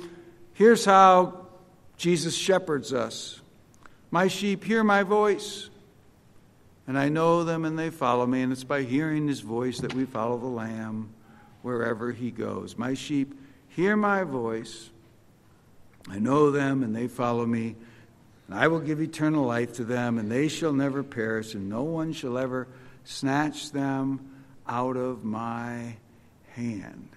here's 0.53 0.85
how 0.85 1.47
Jesus 1.97 2.35
shepherds 2.35 2.93
us 2.93 3.41
My 4.11 4.27
sheep 4.27 4.63
hear 4.63 4.83
my 4.83 5.03
voice, 5.03 5.69
and 6.87 6.97
I 6.97 7.09
know 7.09 7.43
them 7.43 7.65
and 7.65 7.77
they 7.79 7.89
follow 7.89 8.25
me. 8.25 8.41
And 8.41 8.51
it's 8.51 8.63
by 8.63 8.83
hearing 8.83 9.27
his 9.27 9.39
voice 9.39 9.79
that 9.79 9.93
we 9.93 10.05
follow 10.05 10.37
the 10.37 10.45
Lamb 10.45 11.09
wherever 11.61 12.11
he 12.11 12.29
goes. 12.29 12.77
My 12.77 12.93
sheep 12.93 13.33
hear 13.75 13.97
my 13.97 14.23
voice. 14.23 14.89
I 16.09 16.19
know 16.19 16.49
them 16.49 16.81
and 16.83 16.95
they 16.95 17.07
follow 17.07 17.45
me. 17.45 17.75
And 18.47 18.57
I 18.57 18.67
will 18.67 18.79
give 18.79 19.01
eternal 19.01 19.43
life 19.43 19.73
to 19.73 19.83
them, 19.83 20.19
and 20.19 20.31
they 20.31 20.47
shall 20.47 20.71
never 20.71 21.01
perish, 21.01 21.55
and 21.55 21.67
no 21.67 21.81
one 21.81 22.13
shall 22.13 22.37
ever 22.37 22.67
snatch 23.03 23.71
them 23.71 24.19
out 24.67 24.97
of 24.97 25.23
my 25.23 25.95
hand. 26.53 27.09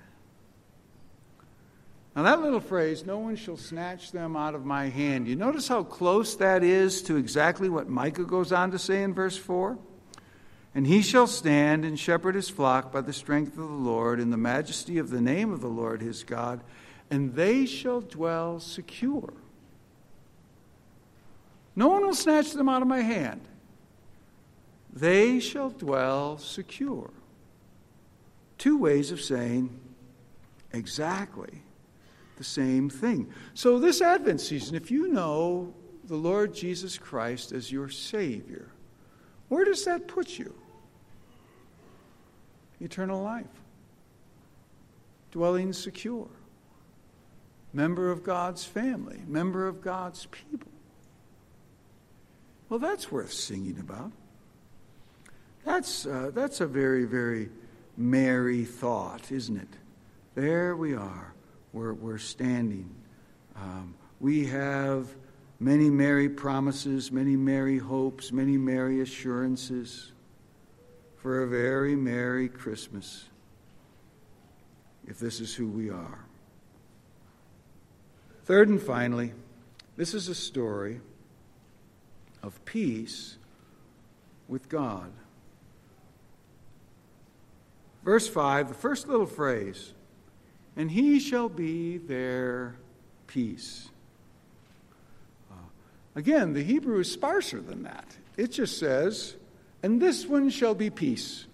Now, 2.17 2.23
that 2.23 2.41
little 2.41 2.61
phrase, 2.61 3.05
no 3.05 3.19
one 3.19 3.37
shall 3.37 3.59
snatch 3.59 4.11
them 4.11 4.37
out 4.37 4.55
of 4.55 4.65
my 4.65 4.89
hand, 4.89 5.29
you 5.29 5.37
notice 5.37 5.69
how 5.69 5.83
close 5.83 6.35
that 6.37 6.65
is 6.65 7.03
to 7.03 7.17
exactly 7.17 7.69
what 7.69 7.89
Micah 7.89 8.25
goes 8.25 8.51
on 8.51 8.71
to 8.71 8.79
say 8.79 9.03
in 9.03 9.13
verse 9.13 9.37
4? 9.37 9.79
And 10.75 10.87
he 10.87 11.03
shall 11.03 11.27
stand 11.27 11.85
and 11.85 11.99
shepherd 11.99 12.35
his 12.35 12.49
flock 12.49 12.93
by 12.93 13.01
the 13.01 13.13
strength 13.13 13.53
of 13.53 13.69
the 13.69 13.75
Lord 13.75 14.21
in 14.21 14.31
the 14.31 14.37
majesty 14.37 14.99
of 14.99 15.11
the 15.11 15.21
name 15.21 15.53
of 15.53 15.61
the 15.61 15.69
Lord 15.69 16.01
his 16.01 16.23
God, 16.23 16.61
and 17.11 17.35
they 17.35 17.67
shall 17.67 18.01
dwell 18.01 18.61
secure. 18.61 19.33
No 21.75 21.89
one 21.89 22.05
will 22.05 22.15
snatch 22.15 22.53
them 22.53 22.69
out 22.69 22.83
of 22.83 22.89
my 22.89 23.01
hand. 23.01 23.41
They 24.93 25.41
shall 25.41 25.71
dwell 25.71 26.39
secure. 26.39 27.11
Two 28.59 28.79
ways 28.79 29.13
of 29.13 29.21
saying 29.21 29.79
exactly 30.73 31.63
the 32.37 32.45
same 32.45 32.91
thing. 32.91 33.33
So, 33.55 33.79
this 33.79 34.01
Advent 34.01 34.41
season, 34.41 34.75
if 34.75 34.91
you 34.91 35.09
know 35.09 35.73
the 36.05 36.17
Lord 36.17 36.55
Jesus 36.55 36.99
Christ 36.99 37.53
as 37.53 37.71
your 37.71 37.89
Savior, 37.89 38.69
where 39.49 39.65
does 39.65 39.85
that 39.85 40.09
put 40.09 40.39
you? 40.39 40.55
Eternal 42.81 43.23
life, 43.23 43.47
dwelling 45.33 45.73
secure, 45.73 46.29
member 47.73 48.11
of 48.11 48.23
God's 48.23 48.65
family, 48.65 49.21
member 49.27 49.67
of 49.67 49.81
God's 49.81 50.27
people. 50.27 50.71
Well, 52.69 52.79
that's 52.79 53.11
worth 53.11 53.33
singing 53.33 53.79
about. 53.81 54.13
That's, 55.65 56.07
uh, 56.07 56.31
that's 56.35 56.61
a 56.61 56.67
very, 56.67 57.05
very 57.05 57.49
merry 57.97 58.65
thought, 58.65 59.33
isn't 59.33 59.57
it? 59.57 59.69
There 60.35 60.77
we 60.77 60.95
are. 60.95 61.35
We're, 61.73 61.95
we're 61.95 62.19
standing. 62.19 62.95
Um, 63.57 63.95
we 64.21 64.47
have 64.47 65.09
many 65.61 65.91
merry 65.91 66.29
promises, 66.29 67.11
many 67.11 67.37
merry 67.37 67.79
hopes, 67.79 68.33
many 68.33 68.57
merry 68.57 69.01
assurances 69.01 70.13
for 71.17 71.43
a 71.43 71.49
very 71.49 71.97
merry 71.97 72.49
Christmas 72.49 73.29
if 75.07 75.19
this 75.19 75.41
is 75.41 75.55
who 75.55 75.67
we 75.69 75.91
are. 75.91 76.25
Third 78.45 78.69
and 78.69 78.81
finally, 78.81 79.33
this 79.97 80.15
is 80.15 80.29
a 80.29 80.35
story 80.35 81.01
of 82.43 82.65
peace 82.65 83.37
with 84.47 84.69
God. 84.69 85.13
Verse 88.05 88.29
5, 88.29 88.69
the 88.69 88.75
first 88.75 89.09
little 89.09 89.27
phrase, 89.27 89.93
and 90.77 90.91
he 90.91 91.19
shall 91.19 91.49
be 91.49 91.99
their 91.99 92.77
peace. 93.27 93.91
Again, 96.19 96.53
the 96.53 96.65
Hebrew 96.65 96.99
is 96.99 97.13
sparser 97.13 97.61
than 97.61 97.85
that. 97.85 98.05
It 98.37 98.49
just 98.51 98.77
says, 98.77 99.37
and 99.85 100.03
this 100.03 100.27
one 100.27 100.51
shall 100.51 100.75
be 100.75 100.91
peace. 100.91 101.47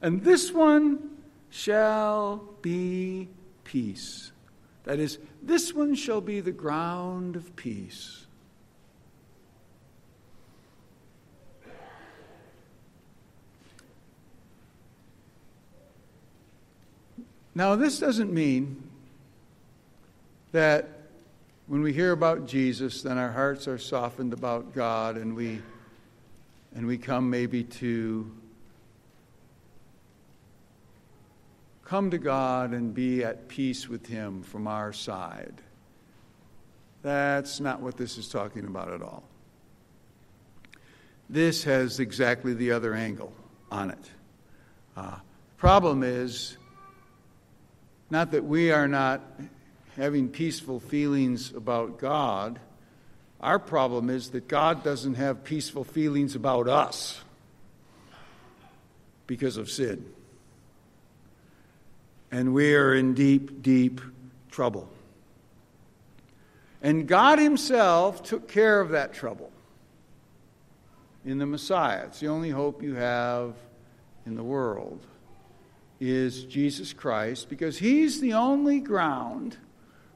And 0.00 0.22
this 0.22 0.52
one 0.52 1.16
shall 1.50 2.44
be 2.62 3.28
peace. 3.64 4.30
That 4.84 5.00
is, 5.00 5.18
this 5.42 5.74
one 5.74 5.96
shall 5.96 6.20
be 6.20 6.38
the 6.38 6.52
ground 6.52 7.34
of 7.34 7.56
peace. 7.56 8.26
Now, 17.56 17.74
this 17.74 17.98
doesn't 17.98 18.32
mean 18.32 18.88
that 20.52 20.99
when 21.70 21.82
we 21.82 21.92
hear 21.92 22.10
about 22.10 22.48
Jesus, 22.48 23.02
then 23.02 23.16
our 23.16 23.30
hearts 23.30 23.68
are 23.68 23.78
softened 23.78 24.32
about 24.32 24.74
God 24.74 25.16
and 25.16 25.36
we, 25.36 25.62
and 26.74 26.84
we 26.84 26.98
come 26.98 27.30
maybe 27.30 27.62
to 27.62 28.28
come 31.84 32.10
to 32.10 32.18
God 32.18 32.72
and 32.72 32.92
be 32.92 33.22
at 33.22 33.46
peace 33.46 33.88
with 33.88 34.04
Him 34.04 34.42
from 34.42 34.66
our 34.66 34.92
side. 34.92 35.62
That's 37.02 37.60
not 37.60 37.80
what 37.80 37.96
this 37.96 38.18
is 38.18 38.28
talking 38.28 38.64
about 38.64 38.90
at 38.92 39.00
all. 39.00 39.22
This 41.28 41.62
has 41.62 42.00
exactly 42.00 42.52
the 42.52 42.72
other 42.72 42.94
angle 42.94 43.32
on 43.70 43.90
it. 43.90 44.10
Uh, 44.96 45.18
problem 45.56 46.02
is, 46.02 46.56
not 48.10 48.32
that 48.32 48.44
we 48.44 48.72
are 48.72 48.88
not 48.88 49.22
having 50.00 50.30
peaceful 50.30 50.80
feelings 50.80 51.52
about 51.52 51.98
God. 51.98 52.58
Our 53.38 53.58
problem 53.58 54.08
is 54.08 54.30
that 54.30 54.48
God 54.48 54.82
doesn't 54.82 55.16
have 55.16 55.44
peaceful 55.44 55.84
feelings 55.84 56.34
about 56.34 56.68
us 56.68 57.20
because 59.26 59.58
of 59.58 59.70
sin. 59.70 60.06
And 62.32 62.54
we 62.54 62.74
are 62.74 62.94
in 62.94 63.12
deep, 63.12 63.62
deep 63.62 64.00
trouble. 64.50 64.88
And 66.80 67.06
God 67.06 67.38
Himself 67.38 68.22
took 68.22 68.48
care 68.48 68.80
of 68.80 68.90
that 68.90 69.12
trouble 69.12 69.52
in 71.26 71.36
the 71.36 71.44
Messiah. 71.46 72.04
It's 72.06 72.20
the 72.20 72.28
only 72.28 72.48
hope 72.48 72.82
you 72.82 72.94
have 72.94 73.54
in 74.24 74.34
the 74.34 74.42
world 74.42 75.06
is 76.00 76.44
Jesus 76.44 76.94
Christ 76.94 77.50
because 77.50 77.76
he's 77.76 78.22
the 78.22 78.32
only 78.32 78.80
ground 78.80 79.58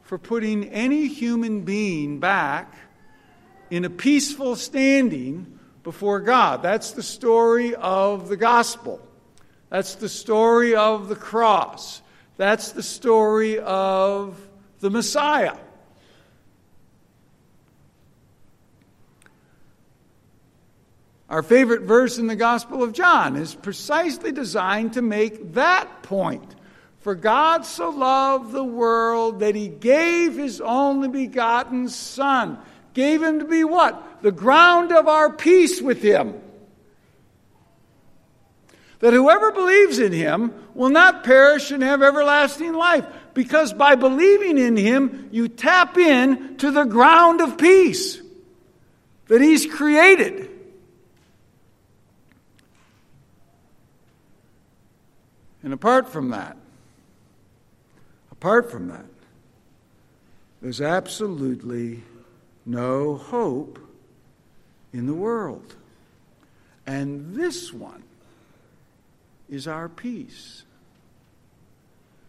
for 0.05 0.19
putting 0.19 0.69
any 0.71 1.09
human 1.09 1.63
being 1.63 2.21
back 2.21 2.75
in 3.71 3.85
a 3.85 3.91
peaceful 3.91 4.55
standing 4.55 5.59
before 5.83 6.21
God. 6.21 6.63
That's 6.63 6.93
the 6.93 7.03
story 7.03 7.75
of 7.75 8.29
the 8.29 8.37
gospel. 8.37 9.01
That's 9.71 9.97
the 9.97 10.09
story 10.09 10.77
of 10.77 11.09
the 11.09 11.17
cross. 11.17 12.03
That's 12.37 12.73
the 12.73 12.83
story 12.83 13.59
of 13.59 14.41
the 14.81 14.91
Messiah. 14.91 15.57
Our 21.29 21.43
favorite 21.43 21.83
verse 21.83 22.19
in 22.19 22.27
the 22.27 22.37
Gospel 22.37 22.83
of 22.83 22.93
John 22.93 23.35
is 23.35 23.55
precisely 23.55 24.31
designed 24.31 24.93
to 24.93 25.03
make 25.03 25.55
that 25.55 26.03
point. 26.03 26.54
For 27.05 27.15
God 27.15 27.67
so 27.67 27.91
loved 27.91 28.53
the 28.53 28.65
world 28.65 29.41
that 29.41 29.55
he 29.55 29.69
gave 29.69 30.37
his 30.37 30.63
only 30.63 31.07
begotten 31.07 31.91
Son. 31.91 32.57
Gave 32.95 33.23
him 33.23 33.41
to 33.41 33.45
be 33.45 33.63
what? 33.63 34.23
The 34.23 34.33
ground 34.33 34.91
of 34.91 35.07
our 35.07 35.31
peace 35.31 35.83
with 35.83 36.01
him. 36.01 36.33
That 39.01 39.13
whoever 39.13 39.53
believes 39.53 39.99
in 39.99 40.13
him 40.13 40.55
will 40.73 40.89
not 40.89 41.25
perish 41.25 41.71
and 41.73 41.83
have 41.83 42.03
everlasting 42.03 42.73
life. 42.73 43.05
Because 43.35 43.75
by 43.75 43.97
believing 43.97 44.57
in 44.57 44.75
him, 44.75 45.29
you 45.31 45.49
tap 45.49 45.99
in 45.99 46.57
to 46.57 46.71
the 46.71 46.85
ground 46.85 47.43
of 47.43 47.59
peace 47.59 48.19
that 49.27 49.43
he's 49.43 49.67
created. 49.67 50.51
And 55.63 55.75
apart 55.75 56.09
from 56.09 56.31
that, 56.31 56.57
apart 58.45 58.71
from 58.71 58.89
that, 58.89 59.07
there's 60.61 60.83
absolutely 60.83 62.03
no 62.67 63.17
hope 63.17 63.79
in 64.93 65.07
the 65.07 65.15
world. 65.15 65.75
And 66.87 67.35
this 67.35 67.73
one 67.73 68.03
is 69.49 69.67
our 69.67 69.89
peace. 69.89 70.65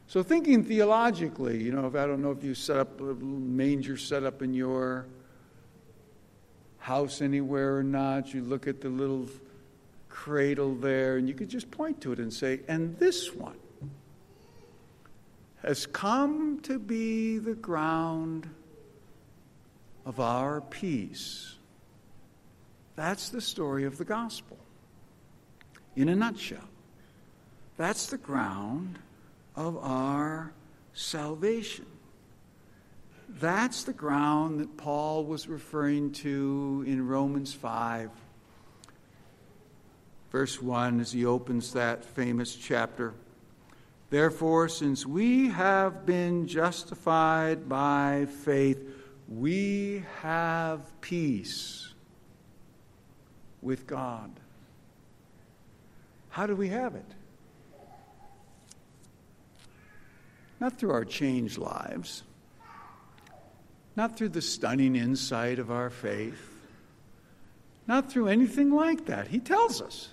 So, 0.07 0.23
thinking 0.23 0.63
theologically, 0.63 1.61
you 1.61 1.73
know, 1.73 1.85
if 1.85 1.95
I 1.95 2.07
don't 2.07 2.21
know 2.21 2.31
if 2.31 2.45
you 2.45 2.55
set 2.55 2.77
up 2.77 3.01
a 3.01 3.13
manger 3.15 3.97
set 3.97 4.23
up 4.23 4.41
in 4.41 4.53
your 4.53 5.07
house 6.79 7.21
anywhere 7.21 7.75
or 7.75 7.83
not, 7.83 8.33
you 8.33 8.41
look 8.41 8.67
at 8.67 8.79
the 8.79 8.87
little 8.87 9.27
cradle 10.07 10.75
there, 10.75 11.17
and 11.17 11.27
you 11.27 11.33
could 11.33 11.49
just 11.49 11.69
point 11.71 11.99
to 12.03 12.13
it 12.13 12.19
and 12.19 12.31
say, 12.31 12.61
and 12.69 12.97
this 12.99 13.35
one 13.35 13.57
has 15.65 15.87
come 15.87 16.59
to 16.61 16.77
be 16.77 17.39
the 17.39 17.55
ground 17.55 18.47
of 20.05 20.19
our 20.19 20.61
peace. 20.61 21.55
That's 22.95 23.29
the 23.29 23.41
story 23.41 23.85
of 23.85 23.97
the 23.97 24.05
gospel. 24.05 24.57
In 25.95 26.07
a 26.09 26.15
nutshell, 26.15 26.69
that's 27.77 28.05
the 28.05 28.19
ground 28.19 28.99
of 29.55 29.77
our 29.77 30.53
salvation. 30.93 31.87
That's 33.27 33.85
the 33.85 33.93
ground 33.93 34.59
that 34.59 34.77
Paul 34.77 35.25
was 35.25 35.47
referring 35.47 36.11
to 36.11 36.83
in 36.85 37.07
Romans 37.07 37.53
5, 37.53 38.11
verse 40.31 40.61
1, 40.61 40.99
as 40.99 41.11
he 41.11 41.25
opens 41.25 41.73
that 41.73 42.05
famous 42.05 42.55
chapter. 42.55 43.15
Therefore, 44.09 44.69
since 44.69 45.05
we 45.05 45.49
have 45.49 46.05
been 46.05 46.47
justified 46.47 47.67
by 47.67 48.27
faith, 48.43 48.79
we 49.27 50.03
have 50.21 50.81
peace 51.01 51.93
with 53.61 53.87
God. 53.87 54.31
How 56.29 56.45
do 56.45 56.55
we 56.55 56.69
have 56.69 56.95
it? 56.95 57.05
Not 60.59 60.77
through 60.77 60.91
our 60.91 61.05
changed 61.05 61.57
lives, 61.57 62.23
not 63.95 64.17
through 64.17 64.29
the 64.29 64.41
stunning 64.41 64.95
insight 64.95 65.59
of 65.59 65.71
our 65.71 65.89
faith, 65.89 66.51
not 67.87 68.11
through 68.11 68.27
anything 68.27 68.71
like 68.71 69.05
that. 69.05 69.27
He 69.27 69.39
tells 69.39 69.81
us. 69.81 70.09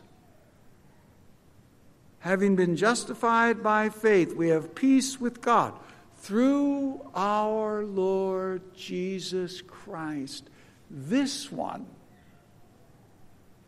Having 2.23 2.55
been 2.55 2.77
justified 2.77 3.63
by 3.65 3.89
faith, 3.89 4.35
we 4.35 4.49
have 4.49 4.77
peace 4.77 5.21
with 5.21 5.41
God 5.41 5.75
through 6.19 7.01
our 7.17 7.85
Lord 7.85 8.63
Jesus 8.77 9.61
Christ. 9.61 10.49
This 10.89 11.51
one, 11.51 11.85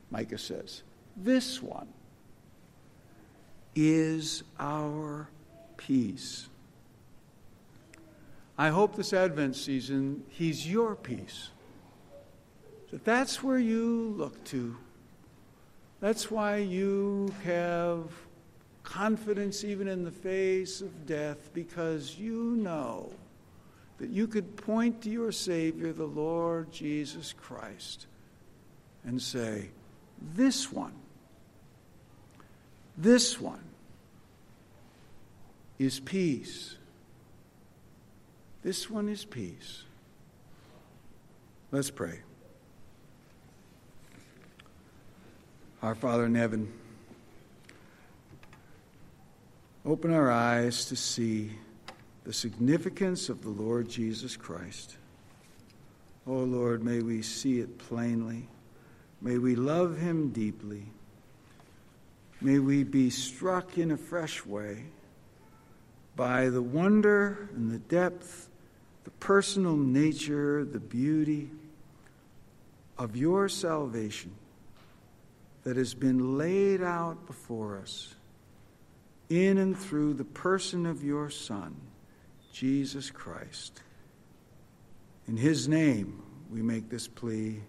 Micah 0.08 0.38
says, 0.38 0.84
this 1.16 1.60
one 1.60 1.88
is 3.74 4.44
our 4.60 5.28
peace. 5.76 6.46
I 8.56 8.68
hope 8.68 8.94
this 8.94 9.12
Advent 9.12 9.56
season, 9.56 10.22
He's 10.28 10.70
your 10.70 10.94
peace. 10.94 11.50
That 12.92 13.04
that's 13.04 13.42
where 13.42 13.58
you 13.58 14.14
look 14.16 14.44
to. 14.44 14.76
That's 16.00 16.30
why 16.30 16.58
you 16.58 17.34
have 17.42 18.04
confidence 18.84 19.64
even 19.64 19.88
in 19.88 20.04
the 20.04 20.12
face 20.12 20.80
of 20.80 21.06
death, 21.06 21.50
because 21.52 22.16
you 22.16 22.54
know 22.56 23.10
that 23.98 24.10
you 24.10 24.26
could 24.28 24.56
point 24.56 25.02
to 25.02 25.10
your 25.10 25.32
Savior, 25.32 25.92
the 25.92 26.06
Lord 26.06 26.70
Jesus 26.70 27.32
Christ, 27.32 28.06
and 29.04 29.20
say, 29.20 29.70
This 30.20 30.70
one, 30.70 30.94
this 32.96 33.40
one 33.40 33.64
is 35.78 36.00
peace. 36.00 36.76
This 38.62 38.88
one 38.88 39.08
is 39.08 39.24
peace. 39.24 39.82
Let's 41.70 41.90
pray. 41.90 42.20
Our 45.82 45.94
Father 45.94 46.24
in 46.24 46.34
heaven, 46.34 46.72
open 49.86 50.10
our 50.10 50.30
eyes 50.30 50.86
to 50.86 50.96
see 50.96 51.50
the 52.24 52.32
significance 52.32 53.28
of 53.28 53.42
the 53.42 53.50
Lord 53.50 53.86
Jesus 53.86 54.34
Christ. 54.34 54.96
Oh 56.26 56.38
Lord, 56.38 56.82
may 56.82 57.00
we 57.02 57.20
see 57.20 57.60
it 57.60 57.76
plainly. 57.76 58.48
May 59.20 59.36
we 59.36 59.54
love 59.54 59.98
him 59.98 60.30
deeply. 60.30 60.86
May 62.40 62.60
we 62.60 62.82
be 62.82 63.10
struck 63.10 63.76
in 63.76 63.90
a 63.90 63.96
fresh 63.96 64.46
way 64.46 64.86
by 66.16 66.48
the 66.48 66.62
wonder 66.62 67.50
and 67.54 67.70
the 67.70 67.78
depth, 67.78 68.48
the 69.04 69.10
personal 69.10 69.76
nature, 69.76 70.64
the 70.64 70.80
beauty 70.80 71.50
of 72.96 73.16
your 73.16 73.50
salvation 73.50 74.34
that 75.64 75.76
has 75.76 75.92
been 75.92 76.38
laid 76.38 76.82
out 76.82 77.26
before 77.26 77.76
us 77.78 78.14
in 79.34 79.58
and 79.58 79.78
through 79.78 80.14
the 80.14 80.24
person 80.24 80.86
of 80.86 81.04
your 81.04 81.30
Son, 81.30 81.76
Jesus 82.52 83.10
Christ. 83.10 83.80
In 85.26 85.36
his 85.36 85.68
name 85.68 86.22
we 86.50 86.62
make 86.62 86.88
this 86.88 87.08
plea. 87.08 87.60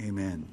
Amen. 0.00 0.48